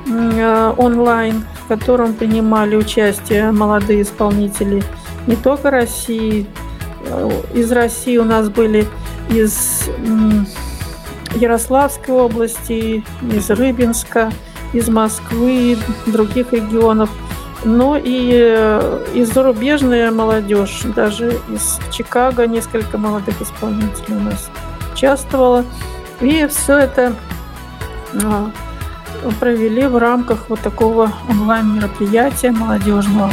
[0.09, 4.83] э, онлайн в котором принимали участие молодые исполнители
[5.27, 6.46] не только России.
[7.07, 8.87] Э, из России у нас были
[9.31, 9.88] из
[11.35, 14.31] Ярославской области, из Рыбинска,
[14.72, 17.11] из Москвы, других регионов,
[17.64, 24.50] но и э, и зарубежная молодежь, даже из Чикаго несколько молодых исполнителей у нас
[24.92, 25.64] участвовало.
[26.20, 27.14] И все это
[28.22, 28.50] а,
[29.41, 33.31] провели в рамках вот такого онлайн-мероприятия молодежного.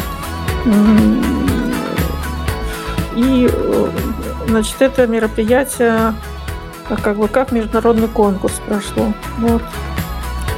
[3.16, 3.50] И,
[4.48, 6.14] значит, это мероприятие
[7.04, 9.14] как бы как международный конкурс прошло.
[9.38, 9.62] Вот.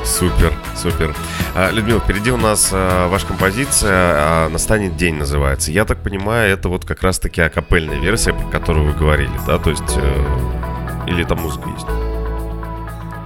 [0.04, 1.16] Супер, супер.
[1.56, 5.72] А, Людмила, впереди у нас а, ваша композиция а, «Настанет день» называется.
[5.72, 9.58] Я так понимаю, это вот как раз-таки акапельная версия, про которую вы говорили, да?
[9.60, 12.03] То есть, э, или там музыка есть?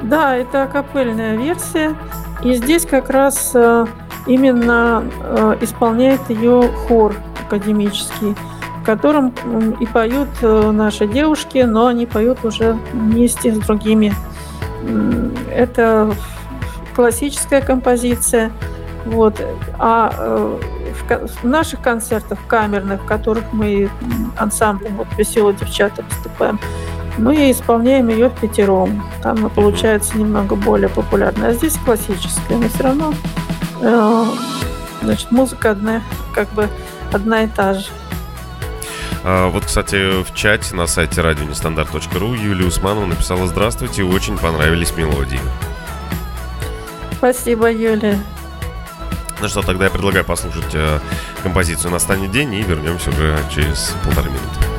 [0.03, 1.95] Да, это акапельная версия.
[2.43, 3.85] И здесь как раз э,
[4.27, 8.35] именно э, исполняет ее хор академический,
[8.81, 9.33] в котором
[9.79, 14.13] и поют э, наши девушки, но они поют уже вместе с другими.
[15.51, 16.13] Это
[16.95, 18.51] классическая композиция.
[19.05, 19.41] Вот.
[19.79, 20.57] А
[21.41, 23.89] в наших концертах камерных, в которых мы
[24.37, 26.59] ансамблем вот «Веселые девчата» выступаем,
[27.17, 29.03] мы исполняем ее в пятером.
[29.21, 31.49] Там она получается немного более популярная.
[31.49, 33.13] А здесь классическая, но все равно
[33.81, 34.25] э,
[35.01, 36.01] значит, музыка одна,
[36.33, 36.69] как бы
[37.11, 37.87] одна и та же.
[39.23, 45.39] А, вот, кстати, в чате на сайте радионестандарт.ру Юлия Усманова написала «Здравствуйте, очень понравились мелодии».
[47.17, 48.19] Спасибо, Юлия.
[49.41, 50.99] Ну что, тогда я предлагаю послушать э,
[51.43, 54.76] композицию «Настанет день» и вернемся уже через полторы минуты.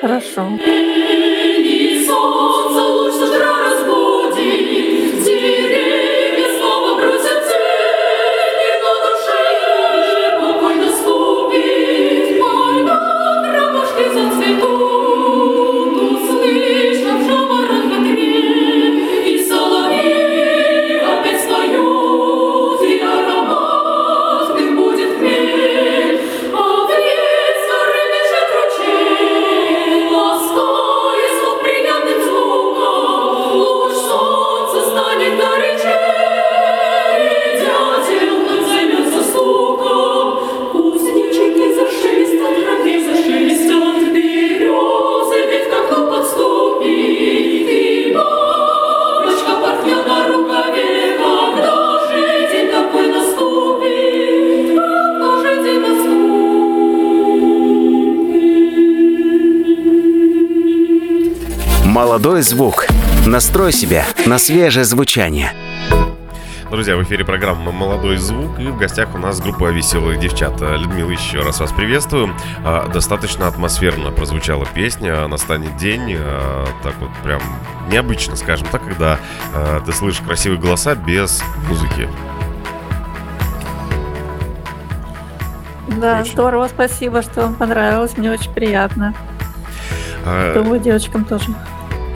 [0.00, 0.58] Хорошо.
[61.90, 62.86] Молодой звук.
[63.26, 65.52] Настрой себя на свежее звучание.
[66.70, 70.60] Друзья, в эфире программа «Молодой звук» и в гостях у нас группа «Веселых девчат».
[70.60, 72.32] Людмила, еще раз вас приветствую.
[72.64, 76.14] А, достаточно атмосферно прозвучала песня «Настанет день».
[76.16, 77.42] А, так вот прям
[77.90, 79.18] необычно, скажем так, когда
[79.52, 82.08] а, ты слышишь красивые голоса без музыки.
[86.00, 86.30] Да, очень.
[86.34, 89.12] здорово, спасибо, что вам понравилось, мне очень приятно.
[90.24, 90.54] А...
[90.54, 91.46] Думаю, девочкам тоже.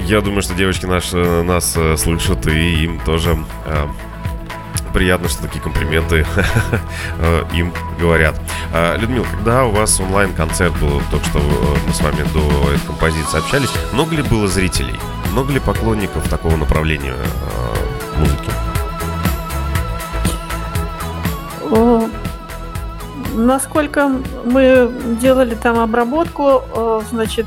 [0.05, 3.37] Я думаю, что девочки наш, э, нас э, слышат, и им тоже
[4.95, 6.25] приятно, что такие комплименты
[7.19, 8.41] э, им говорят.
[8.73, 11.43] А, Людмила, когда у вас онлайн-концерт был, только что э,
[11.87, 14.95] мы с вами до этой композиции общались, много ли было зрителей?
[15.33, 18.51] Много ли поклонников такого направления э, музыки?
[23.35, 24.13] Насколько
[24.45, 26.63] мы делали там обработку,
[27.11, 27.47] значит,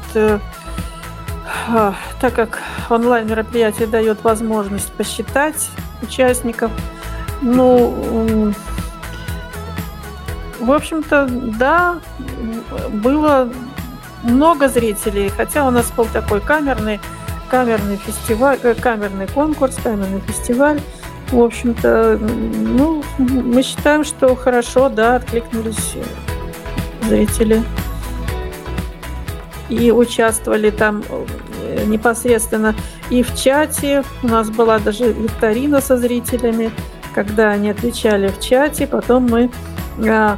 [2.19, 2.59] так как
[2.89, 5.69] онлайн мероприятие дает возможность посчитать
[6.01, 6.71] участников,
[7.41, 8.53] ну,
[10.59, 11.99] в общем-то, да,
[12.89, 13.49] было
[14.23, 16.99] много зрителей, хотя у нас был такой камерный,
[17.49, 20.81] камерный фестиваль, э, камерный конкурс, камерный фестиваль.
[21.31, 25.95] В общем-то, ну, мы считаем, что хорошо, да, откликнулись
[27.03, 27.63] зрители.
[29.69, 31.03] И участвовали там
[31.85, 32.75] непосредственно
[33.09, 34.03] и в чате.
[34.23, 36.71] У нас была даже викторина со зрителями
[37.17, 39.49] когда они отвечали в чате, потом мы
[40.07, 40.37] а,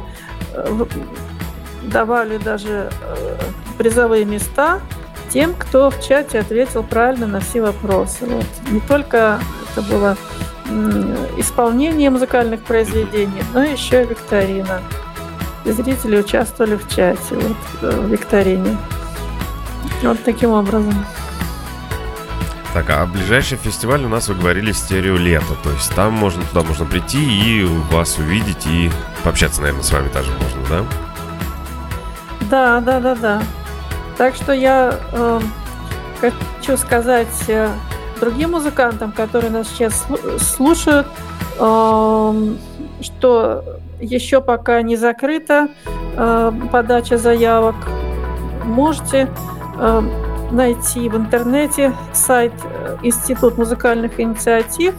[1.82, 3.38] давали даже э,
[3.76, 4.80] призовые места
[5.28, 8.24] тем, кто в чате ответил правильно на все вопросы.
[8.24, 8.46] Вот.
[8.70, 10.16] Не только это было
[11.36, 14.80] исполнение музыкальных произведений, но еще и викторина.
[15.66, 18.78] И зрители участвовали в чате, вот, э, в викторине.
[20.02, 20.94] Вот таким образом.
[22.72, 25.54] Так, а ближайший фестиваль у нас, вы говорили, стерео лето.
[25.62, 28.90] То есть там можно, туда можно прийти и вас увидеть и
[29.24, 30.84] пообщаться, наверное, с вами тоже можно, да?
[32.50, 33.42] Да, да, да, да.
[34.16, 35.40] Так что я э,
[36.20, 37.70] хочу сказать э,
[38.20, 40.06] другим музыкантам, которые нас сейчас
[40.38, 41.08] слушают,
[41.58, 42.54] э,
[43.00, 43.64] что
[44.00, 45.68] еще пока не закрыта
[46.16, 47.74] э, подача заявок.
[48.64, 49.28] Можете
[49.76, 54.94] э, найти в интернете сайт э, Институт музыкальных инициатив,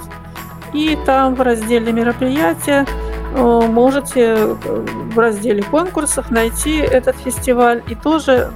[0.74, 2.86] и там в разделе мероприятия
[3.34, 4.56] э, можете э,
[5.14, 8.52] в разделе конкурсов найти этот фестиваль и тоже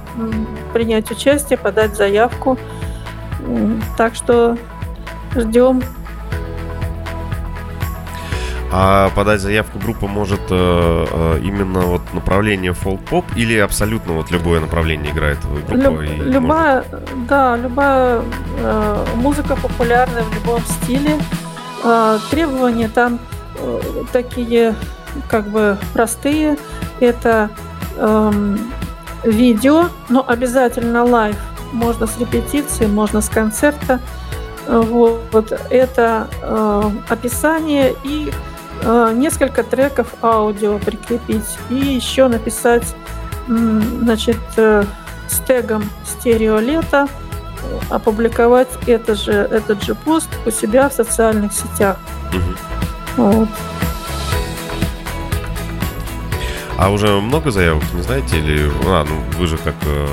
[0.72, 2.58] принять участие, подать заявку.
[3.96, 4.56] Так что
[5.34, 5.82] ждем
[8.72, 14.60] а подать заявку группа может э, э, именно вот направление фолк-поп или абсолютно вот любое
[14.60, 15.74] направление играет группа?
[15.74, 17.26] Люб, любая, может...
[17.28, 18.22] да, любая
[18.58, 21.16] э, музыка популярная в любом стиле.
[21.84, 23.20] Э, требования там
[23.56, 23.80] э,
[24.12, 24.74] такие
[25.28, 26.58] как бы простые.
[26.98, 27.50] Это
[27.96, 28.56] э,
[29.22, 31.36] видео, но обязательно live.
[31.72, 34.00] Можно с репетиции, можно с концерта.
[34.66, 42.94] Вот, это э, описание и Э, несколько треков аудио прикрепить и еще написать
[43.46, 44.84] значит, э,
[45.28, 47.08] с тегом Стереолето
[47.90, 51.98] опубликовать это же, этот же пост у себя в социальных сетях.
[52.32, 53.22] Угу.
[53.22, 53.48] Вот.
[56.78, 60.06] А уже много заявок, не знаете, или а, ну вы же как э,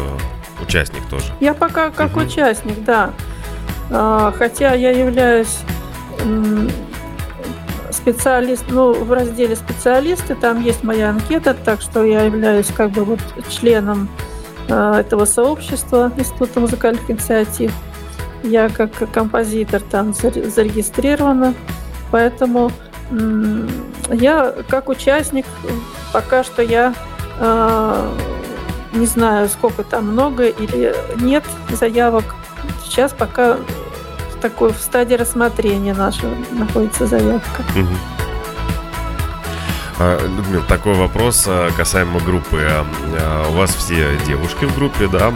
[0.61, 1.25] участник тоже?
[1.39, 2.25] Я пока как угу.
[2.25, 3.11] участник, да.
[3.91, 5.59] А, хотя я являюсь
[8.03, 13.05] специалист, ну, в разделе специалисты, там есть моя анкета, так что я являюсь как бы
[13.05, 14.09] вот членом
[14.67, 17.71] э, этого сообщества Института музыкальных инициатив.
[18.43, 21.53] Я как композитор там зарегистрирована,
[22.11, 22.71] поэтому
[24.11, 25.45] я как участник,
[26.11, 26.93] пока что я
[27.39, 28.09] э,
[28.93, 32.25] не знаю, сколько там много или нет заявок.
[32.83, 33.57] Сейчас пока
[34.43, 37.63] такой в стадии рассмотрения наша находится заявка.
[37.69, 37.95] Угу.
[40.67, 42.61] Такой вопрос а, касаемо группы.
[42.69, 45.33] А, у вас все девушки в группе, да?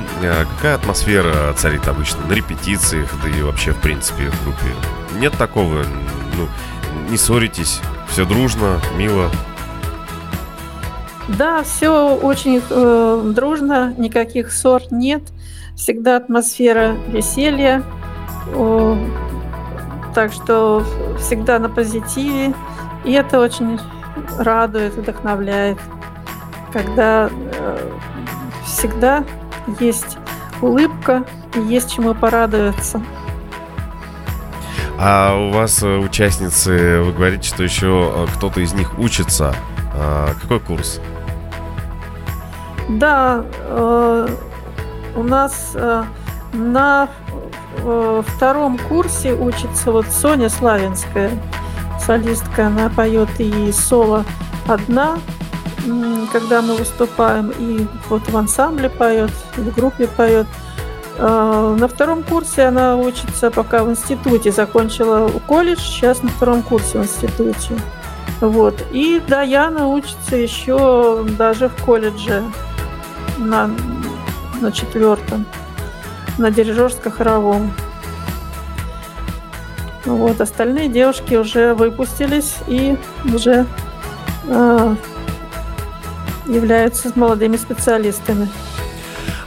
[0.56, 4.76] Какая атмосфера царит обычно на репетициях, да и вообще, в принципе, в группе?
[5.18, 5.86] Нет такого,
[6.36, 6.50] ну,
[7.10, 7.80] не ссоритесь,
[8.10, 9.32] все дружно, мило?
[11.30, 15.22] Да, все очень э, дружно, никаких ссор нет.
[15.78, 17.86] Всегда атмосфера веселья,
[20.14, 20.84] так что
[21.20, 22.54] всегда на позитиве.
[23.04, 23.80] И это очень
[24.40, 25.78] радует, вдохновляет,
[26.74, 27.92] когда э,
[28.66, 29.24] всегда
[29.80, 30.18] есть
[30.62, 31.24] улыбка
[31.58, 33.02] все-таки есть чему порадоваться.
[35.00, 39.54] А у вас э, участницы, вы говорите, что еще э, кто-то из них учится.
[39.94, 41.00] А какой курс?
[42.90, 44.28] Да, э,
[45.16, 46.04] у нас э,
[46.54, 47.10] на
[47.78, 51.32] э, втором курсе учится вот Соня Славинская,
[52.00, 52.68] солистка.
[52.68, 54.24] Она поет и соло
[54.68, 55.18] одна,
[56.32, 60.48] когда мы выступаем, и вот в ансамбле поет, в группе поет.
[61.20, 67.00] А, на втором курсе она учится пока в институте, закончила колледж, сейчас на втором курсе
[67.00, 67.76] в институте.
[68.40, 68.84] Вот.
[68.92, 72.44] И Даяна учится еще даже в колледже
[73.38, 73.72] на,
[74.62, 75.46] на четвертом,
[76.38, 77.72] на дирижерско-хоровом.
[80.06, 83.66] Вот, остальные девушки уже выпустились и уже
[84.48, 84.96] э,
[86.48, 88.48] являются молодыми специалистами.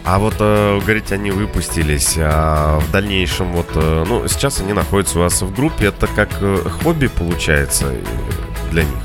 [0.04, 5.18] А вот, э, говорите, они выпустились, а в дальнейшем вот, э, ну, сейчас они находятся
[5.18, 8.02] у вас в группе, это как э, хобби получается э,
[8.70, 8.98] для них?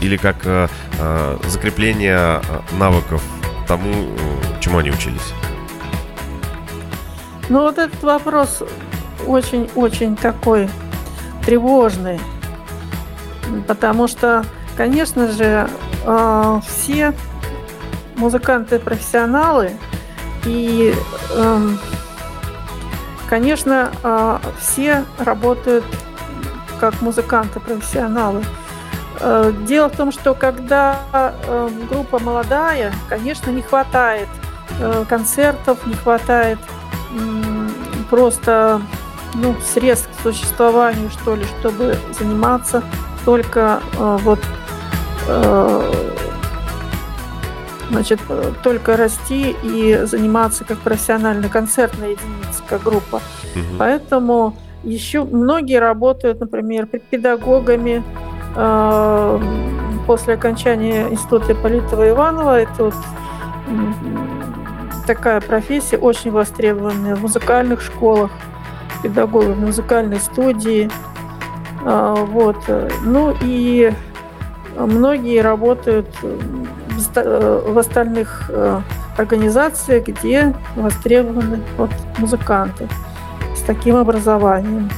[0.00, 3.22] Или как э, э, закрепление э, навыков
[3.66, 3.92] тому,
[4.60, 5.32] чему они учились?
[7.52, 8.62] Ну, вот этот вопрос
[9.26, 10.70] очень-очень такой
[11.44, 12.18] тревожный,
[13.68, 14.42] потому что,
[14.74, 15.68] конечно же,
[16.06, 17.12] э, все
[18.16, 19.72] музыканты-профессионалы–
[20.46, 20.94] и,
[21.34, 21.78] эм,
[23.28, 25.84] конечно, э, все работают
[26.80, 28.42] как музыканты, профессионалы.
[29.20, 31.00] Э, дело в том, что когда
[31.90, 34.28] группа молодая, конечно, не хватает
[35.10, 36.58] концертов, не хватает
[38.10, 38.82] просто
[39.34, 42.82] ну, средств к существованию, что ли, чтобы заниматься
[43.24, 44.40] только вот
[47.92, 48.20] значит,
[48.62, 53.16] только расти и заниматься как профессиональная концертная единица, как группа.
[53.54, 53.76] Угу.
[53.78, 58.02] Поэтому еще многие работают, например, педагогами
[58.56, 59.40] э,
[60.06, 62.60] после окончания института Политова Иванова.
[62.60, 62.94] Это вот
[65.02, 68.30] такая профессия очень востребованная в музыкальных школах,
[69.02, 70.90] педагогы в музыкальной студии.
[71.84, 72.58] Э, вот.
[73.02, 73.92] Ну и
[74.76, 78.80] многие работают в остальных э,
[79.16, 82.88] организациях, где востребованы вот музыканты
[83.56, 84.90] с таким образованием.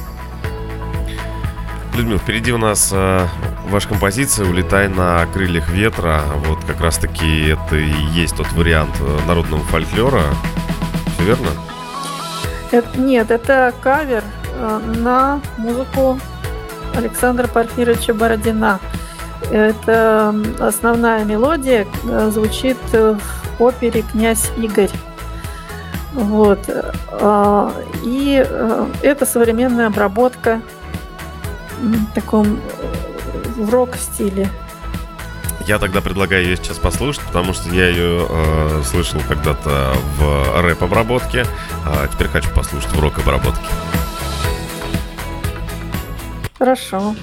[1.95, 3.25] Людмила, впереди у нас э,
[3.69, 6.21] ваша композиция «Улетай на крыльях ветра».
[6.45, 10.23] Вот как раз-таки это и есть тот вариант э, народного фольклора.
[11.15, 11.49] Все верно?
[12.71, 14.23] Это, нет, это кавер
[14.55, 16.19] э, на музыку
[16.95, 18.79] Александра Порфировича Бородина.
[19.51, 23.19] Это основная мелодия э, звучит в
[23.59, 24.91] опере «Князь Игорь».
[26.13, 26.59] Вот.
[28.03, 30.61] И э, это современная обработка
[31.81, 32.59] в таком
[33.55, 34.49] в рок-стиле.
[35.67, 41.45] Я тогда предлагаю ее сейчас послушать, потому что я ее э, слышал когда-то в рэп-обработке,
[41.83, 43.65] а теперь хочу послушать в рок-обработке.
[46.57, 47.15] Хорошо.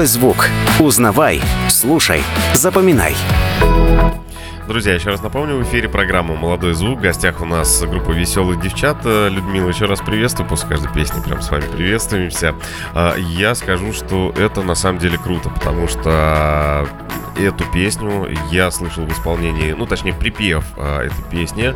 [0.00, 0.48] Молодой звук.
[0.78, 2.22] Узнавай, слушай,
[2.54, 3.14] запоминай.
[4.66, 7.00] Друзья, еще раз напомню, в эфире программа «Молодой звук».
[7.00, 9.04] В гостях у нас группа «Веселых девчат».
[9.04, 10.48] Людмила, еще раз приветствую.
[10.48, 12.54] После каждой песни прям с вами приветствуемся.
[12.94, 16.88] А, я скажу, что это на самом деле круто, потому что
[17.44, 21.74] эту песню я слышал в исполнении, ну, точнее, припев а, этой песни.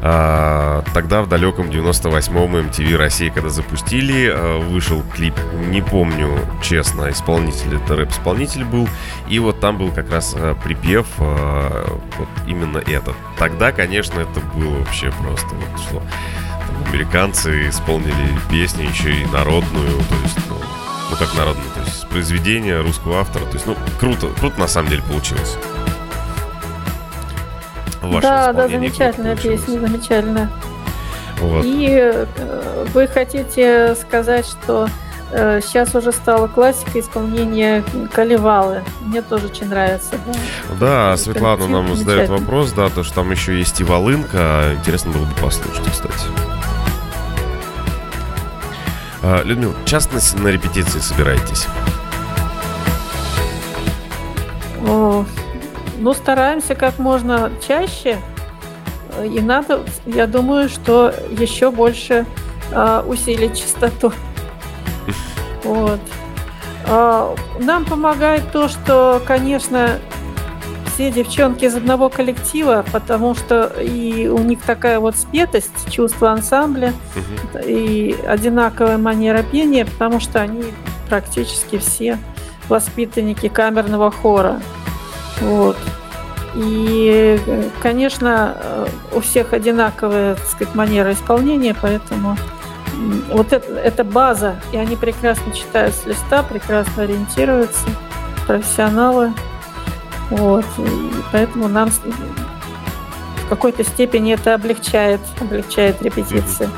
[0.00, 5.34] А, тогда в далеком 98-м MTV России, когда запустили, а, вышел клип,
[5.68, 8.88] не помню, честно, исполнитель, это рэп-исполнитель был,
[9.28, 13.14] и вот там был как раз а, припев, а, вот именно этот.
[13.38, 16.02] Тогда, конечно, это было вообще просто вот что
[16.76, 20.56] там, американцы исполнили песню еще и народную, то есть, ну,
[21.10, 24.90] ну как народную, то есть произведение русского автора, то есть, ну, круто, круто на самом
[24.90, 25.56] деле получилось.
[28.20, 30.50] да, да, замечательная песня, замечательная.
[31.40, 31.64] Вот.
[31.64, 34.88] И э, вы хотите сказать, что
[35.32, 38.82] э, сейчас уже стала классика исполнения Каливалы.
[39.02, 40.14] Мне тоже очень нравится.
[40.80, 44.72] Да, да Светлана нам задает вопрос, да, то, что там еще есть и волынка.
[44.78, 46.55] Интересно было бы послушать, кстати.
[49.28, 51.66] А, Людмила, часто на репетиции собираетесь?
[54.86, 55.24] О,
[55.98, 58.18] ну, стараемся как можно чаще.
[59.24, 62.24] И надо, я думаю, что еще больше
[62.70, 64.12] э, усилить частоту.
[65.64, 65.98] Вот.
[66.86, 69.98] Э, нам помогает то, что, конечно,
[70.96, 76.94] все девчонки из одного коллектива, потому что и у них такая вот спетость, чувство ансамбля
[77.14, 77.58] угу.
[77.66, 80.64] и одинаковая манера пения, потому что они
[81.10, 82.18] практически все
[82.70, 84.62] воспитанники камерного хора.
[85.42, 85.76] Вот.
[86.54, 87.38] И,
[87.82, 92.38] конечно, у всех одинаковая, так сказать, манера исполнения, поэтому
[93.30, 97.84] вот это, это база, и они прекрасно читают с листа, прекрасно ориентируются,
[98.46, 99.34] профессионалы.
[100.30, 100.64] Вот.
[100.78, 106.68] И поэтому нам в какой-то степени это облегчает, облегчает репетиции.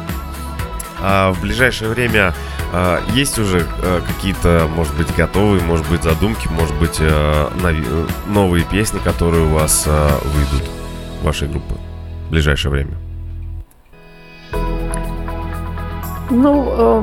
[1.00, 2.34] А в ближайшее время
[2.72, 7.50] а, есть уже а, какие-то, может быть, готовые, может быть, задумки, может быть, а,
[8.26, 10.68] новые песни, которые у вас а, выйдут,
[11.22, 11.74] вашей группы
[12.26, 12.96] в ближайшее время?
[16.30, 17.02] Ну, э,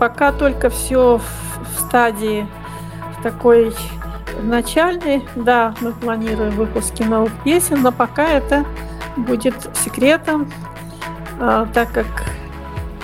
[0.00, 2.46] пока только все в, в стадии
[3.16, 3.72] в такой
[4.40, 5.24] начальной.
[5.36, 8.64] Да, мы планируем выпуски новых песен, но пока это
[9.16, 10.50] будет секретом,
[11.38, 12.06] э, так как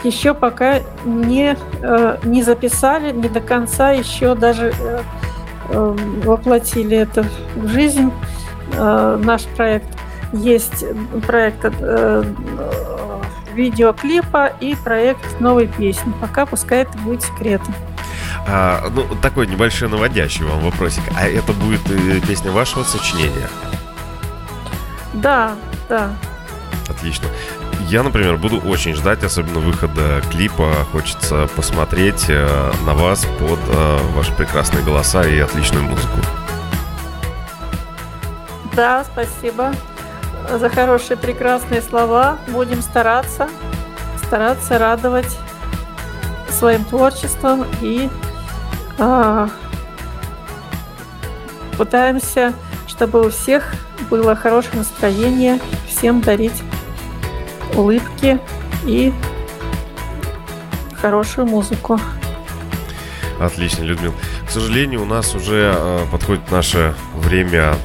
[0.04, 5.02] еще пока не, э, не записали, не до конца еще даже э,
[5.70, 7.24] э, воплотили это
[7.56, 8.12] в жизнь.
[8.76, 9.88] Наш проект
[10.34, 10.84] есть
[11.26, 11.64] проект
[13.54, 16.12] видеоклипа и проект новой песни.
[16.20, 17.74] Пока пускай это будет секретом.
[18.50, 21.02] А, ну, такой небольшой наводящий вам вопросик.
[21.14, 23.48] А это будет э, песня вашего сочинения?
[25.12, 25.54] Да,
[25.88, 26.10] да.
[26.88, 27.28] Отлично.
[27.88, 30.86] Я, например, буду очень ждать, особенно выхода клипа.
[30.92, 36.18] Хочется посмотреть э, на вас под э, ваши прекрасные голоса и отличную музыку.
[38.74, 39.74] Да, спасибо
[40.50, 42.38] за хорошие, прекрасные слова.
[42.48, 43.48] Будем стараться,
[44.24, 45.38] стараться радовать
[46.50, 48.08] своим творчеством и
[51.76, 52.52] пытаемся,
[52.86, 53.72] чтобы у всех
[54.10, 56.62] было хорошее настроение, всем дарить
[57.74, 58.40] улыбки
[58.84, 59.12] и
[61.00, 61.98] хорошую музыку.
[63.40, 64.12] Отлично, Людмил.
[64.46, 67.76] К сожалению, у нас уже э, подходит наше время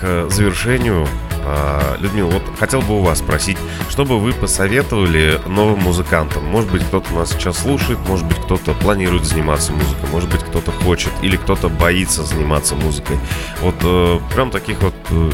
[0.00, 1.06] к завершению.
[1.46, 3.56] Э, Людмила, вот хотел бы у вас спросить,
[3.88, 6.44] что бы вы посоветовали новым музыкантам?
[6.44, 10.72] Может быть, кто-то нас сейчас слушает, может быть, кто-то планирует заниматься музыкой, может быть, кто-то
[10.72, 13.18] хочет или кто-то боится заниматься музыкой.
[13.60, 15.30] Вот э, прям таких вот э,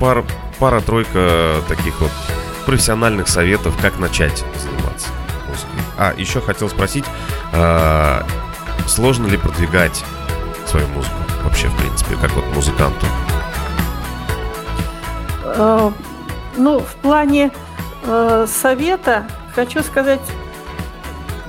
[0.00, 0.24] пара,
[0.58, 2.12] пара-тройка таких вот
[2.64, 5.08] профессиональных советов, как начать заниматься
[5.46, 5.80] музыкой.
[5.98, 7.04] А, еще хотел спросить,
[7.52, 8.22] э,
[8.86, 10.02] сложно ли продвигать
[10.66, 13.06] свою музыку вообще, в принципе, как вот музыканту?
[15.54, 15.90] Э,
[16.56, 17.50] ну, в плане
[18.04, 19.24] э, совета
[19.54, 20.20] хочу сказать,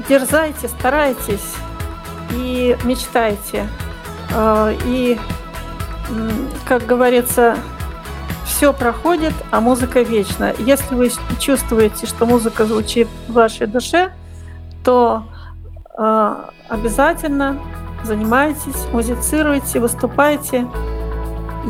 [0.07, 1.55] дерзайте, старайтесь
[2.31, 3.67] и мечтайте.
[4.31, 5.19] Э, и,
[6.65, 7.57] как говорится,
[8.45, 10.53] все проходит, а музыка вечна.
[10.59, 14.11] Если вы чувствуете, что музыка звучит в вашей душе,
[14.83, 15.25] то
[15.97, 16.35] э,
[16.69, 17.59] обязательно
[18.03, 20.67] занимайтесь, музицируйте, выступайте,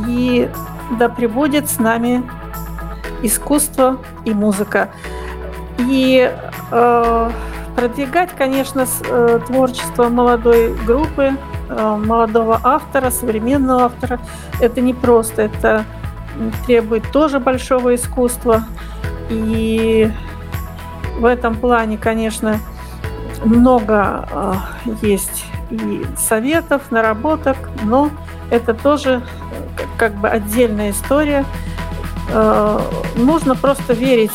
[0.07, 0.49] и
[0.91, 2.23] да пребудет с нами
[3.21, 4.89] искусство и музыка.
[5.79, 6.31] И
[6.71, 7.31] э,
[7.75, 11.33] продвигать, конечно, э, творчество молодой группы,
[11.69, 14.19] э, молодого автора, современного автора,
[14.61, 15.85] это не просто, это
[16.65, 18.63] требует тоже большого искусства.
[19.29, 20.11] И
[21.17, 22.59] в этом плане, конечно,
[23.43, 24.53] много э,
[25.01, 28.11] есть и советов, наработок, но
[28.49, 29.21] это тоже
[29.97, 31.45] как бы отдельная история.
[33.15, 34.31] Нужно просто верить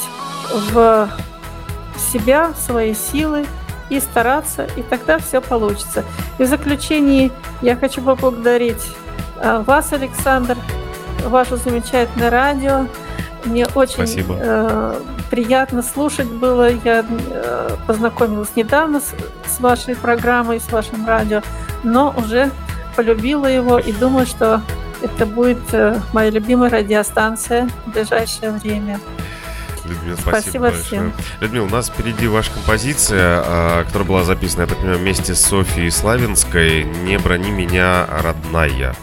[0.72, 1.08] в
[2.00, 3.46] себя, в свои силы
[3.88, 6.04] и стараться, и тогда все получится.
[6.38, 7.30] И в заключении
[7.60, 8.82] я хочу поблагодарить
[9.36, 10.56] э, вас, Александр,
[11.24, 12.86] ваше замечательное радио.
[13.44, 15.00] Мне очень э,
[15.30, 16.70] приятно слушать было.
[16.70, 19.12] Я э, познакомилась недавно с,
[19.46, 21.42] с вашей программой, с вашим радио,
[21.82, 22.50] но уже
[22.96, 24.62] полюбила его и думаю, что
[25.02, 29.00] это будет э, моя любимая радиостанция в ближайшее время.
[29.84, 30.84] Людмила, спасибо, спасибо большое.
[30.84, 31.12] Всем.
[31.40, 35.40] Людмила, у нас впереди ваша композиция, а, которая была записана, я так понимаю, вместе с
[35.40, 38.94] Софией Славинской «Не брони меня, родная».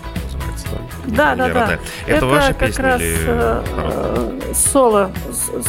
[1.07, 1.73] Да, да, да.
[1.73, 5.11] Это, Это ваша как песня раз или э, соло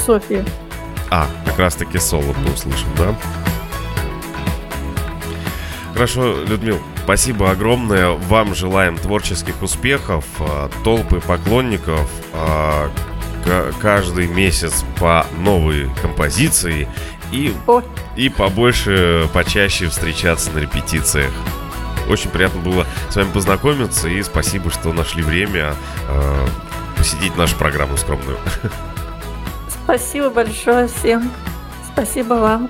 [0.05, 0.45] Софии.
[1.11, 3.15] А, как раз таки соло мы услышим, да?
[5.93, 8.11] Хорошо, Людмил, спасибо огромное.
[8.11, 12.91] Вам желаем творческих успехов, а, толпы поклонников, а,
[13.81, 16.87] каждый месяц по новой композиции
[17.33, 17.55] и,
[18.15, 21.33] и побольше, почаще встречаться на репетициях.
[22.11, 25.77] Очень приятно было с вами познакомиться и спасибо, что нашли время
[26.09, 26.47] э,
[26.95, 28.37] посетить нашу программу скромную.
[29.85, 31.31] Спасибо большое всем.
[31.91, 32.69] Спасибо вам.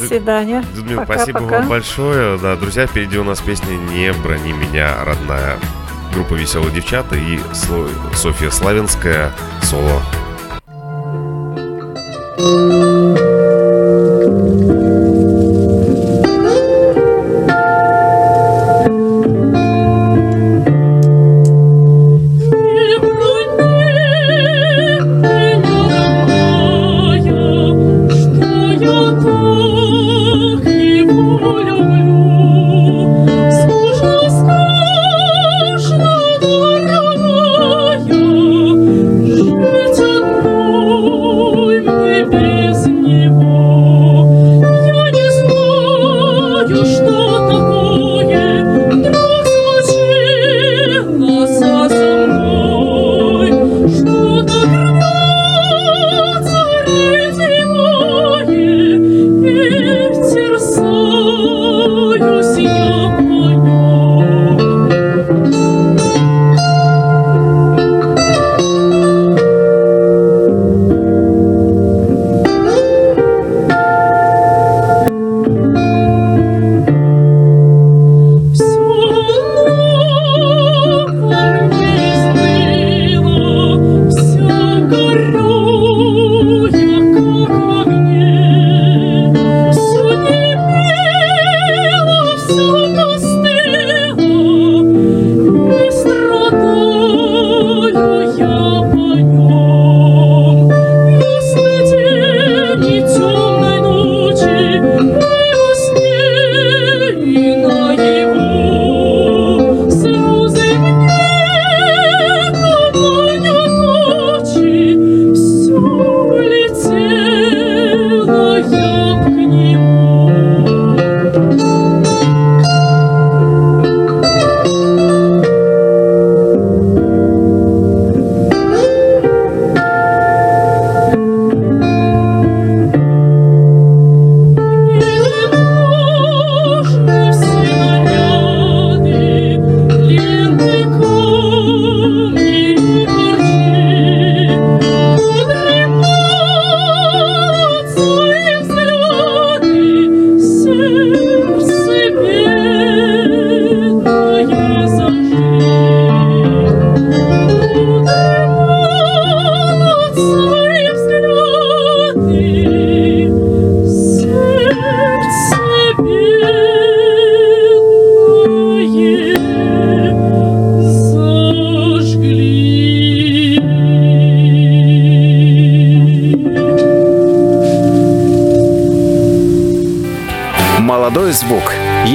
[0.00, 0.64] До свидания.
[0.74, 1.58] Людмила, пока, спасибо пока.
[1.58, 2.38] вам большое.
[2.38, 5.56] Да, друзья, впереди у нас песня «Не брони меня, родная»
[6.14, 7.40] группа «Веселые девчата» и
[8.14, 9.32] Софья Славинская
[9.62, 10.00] соло.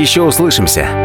[0.09, 0.98] Еще услышимся.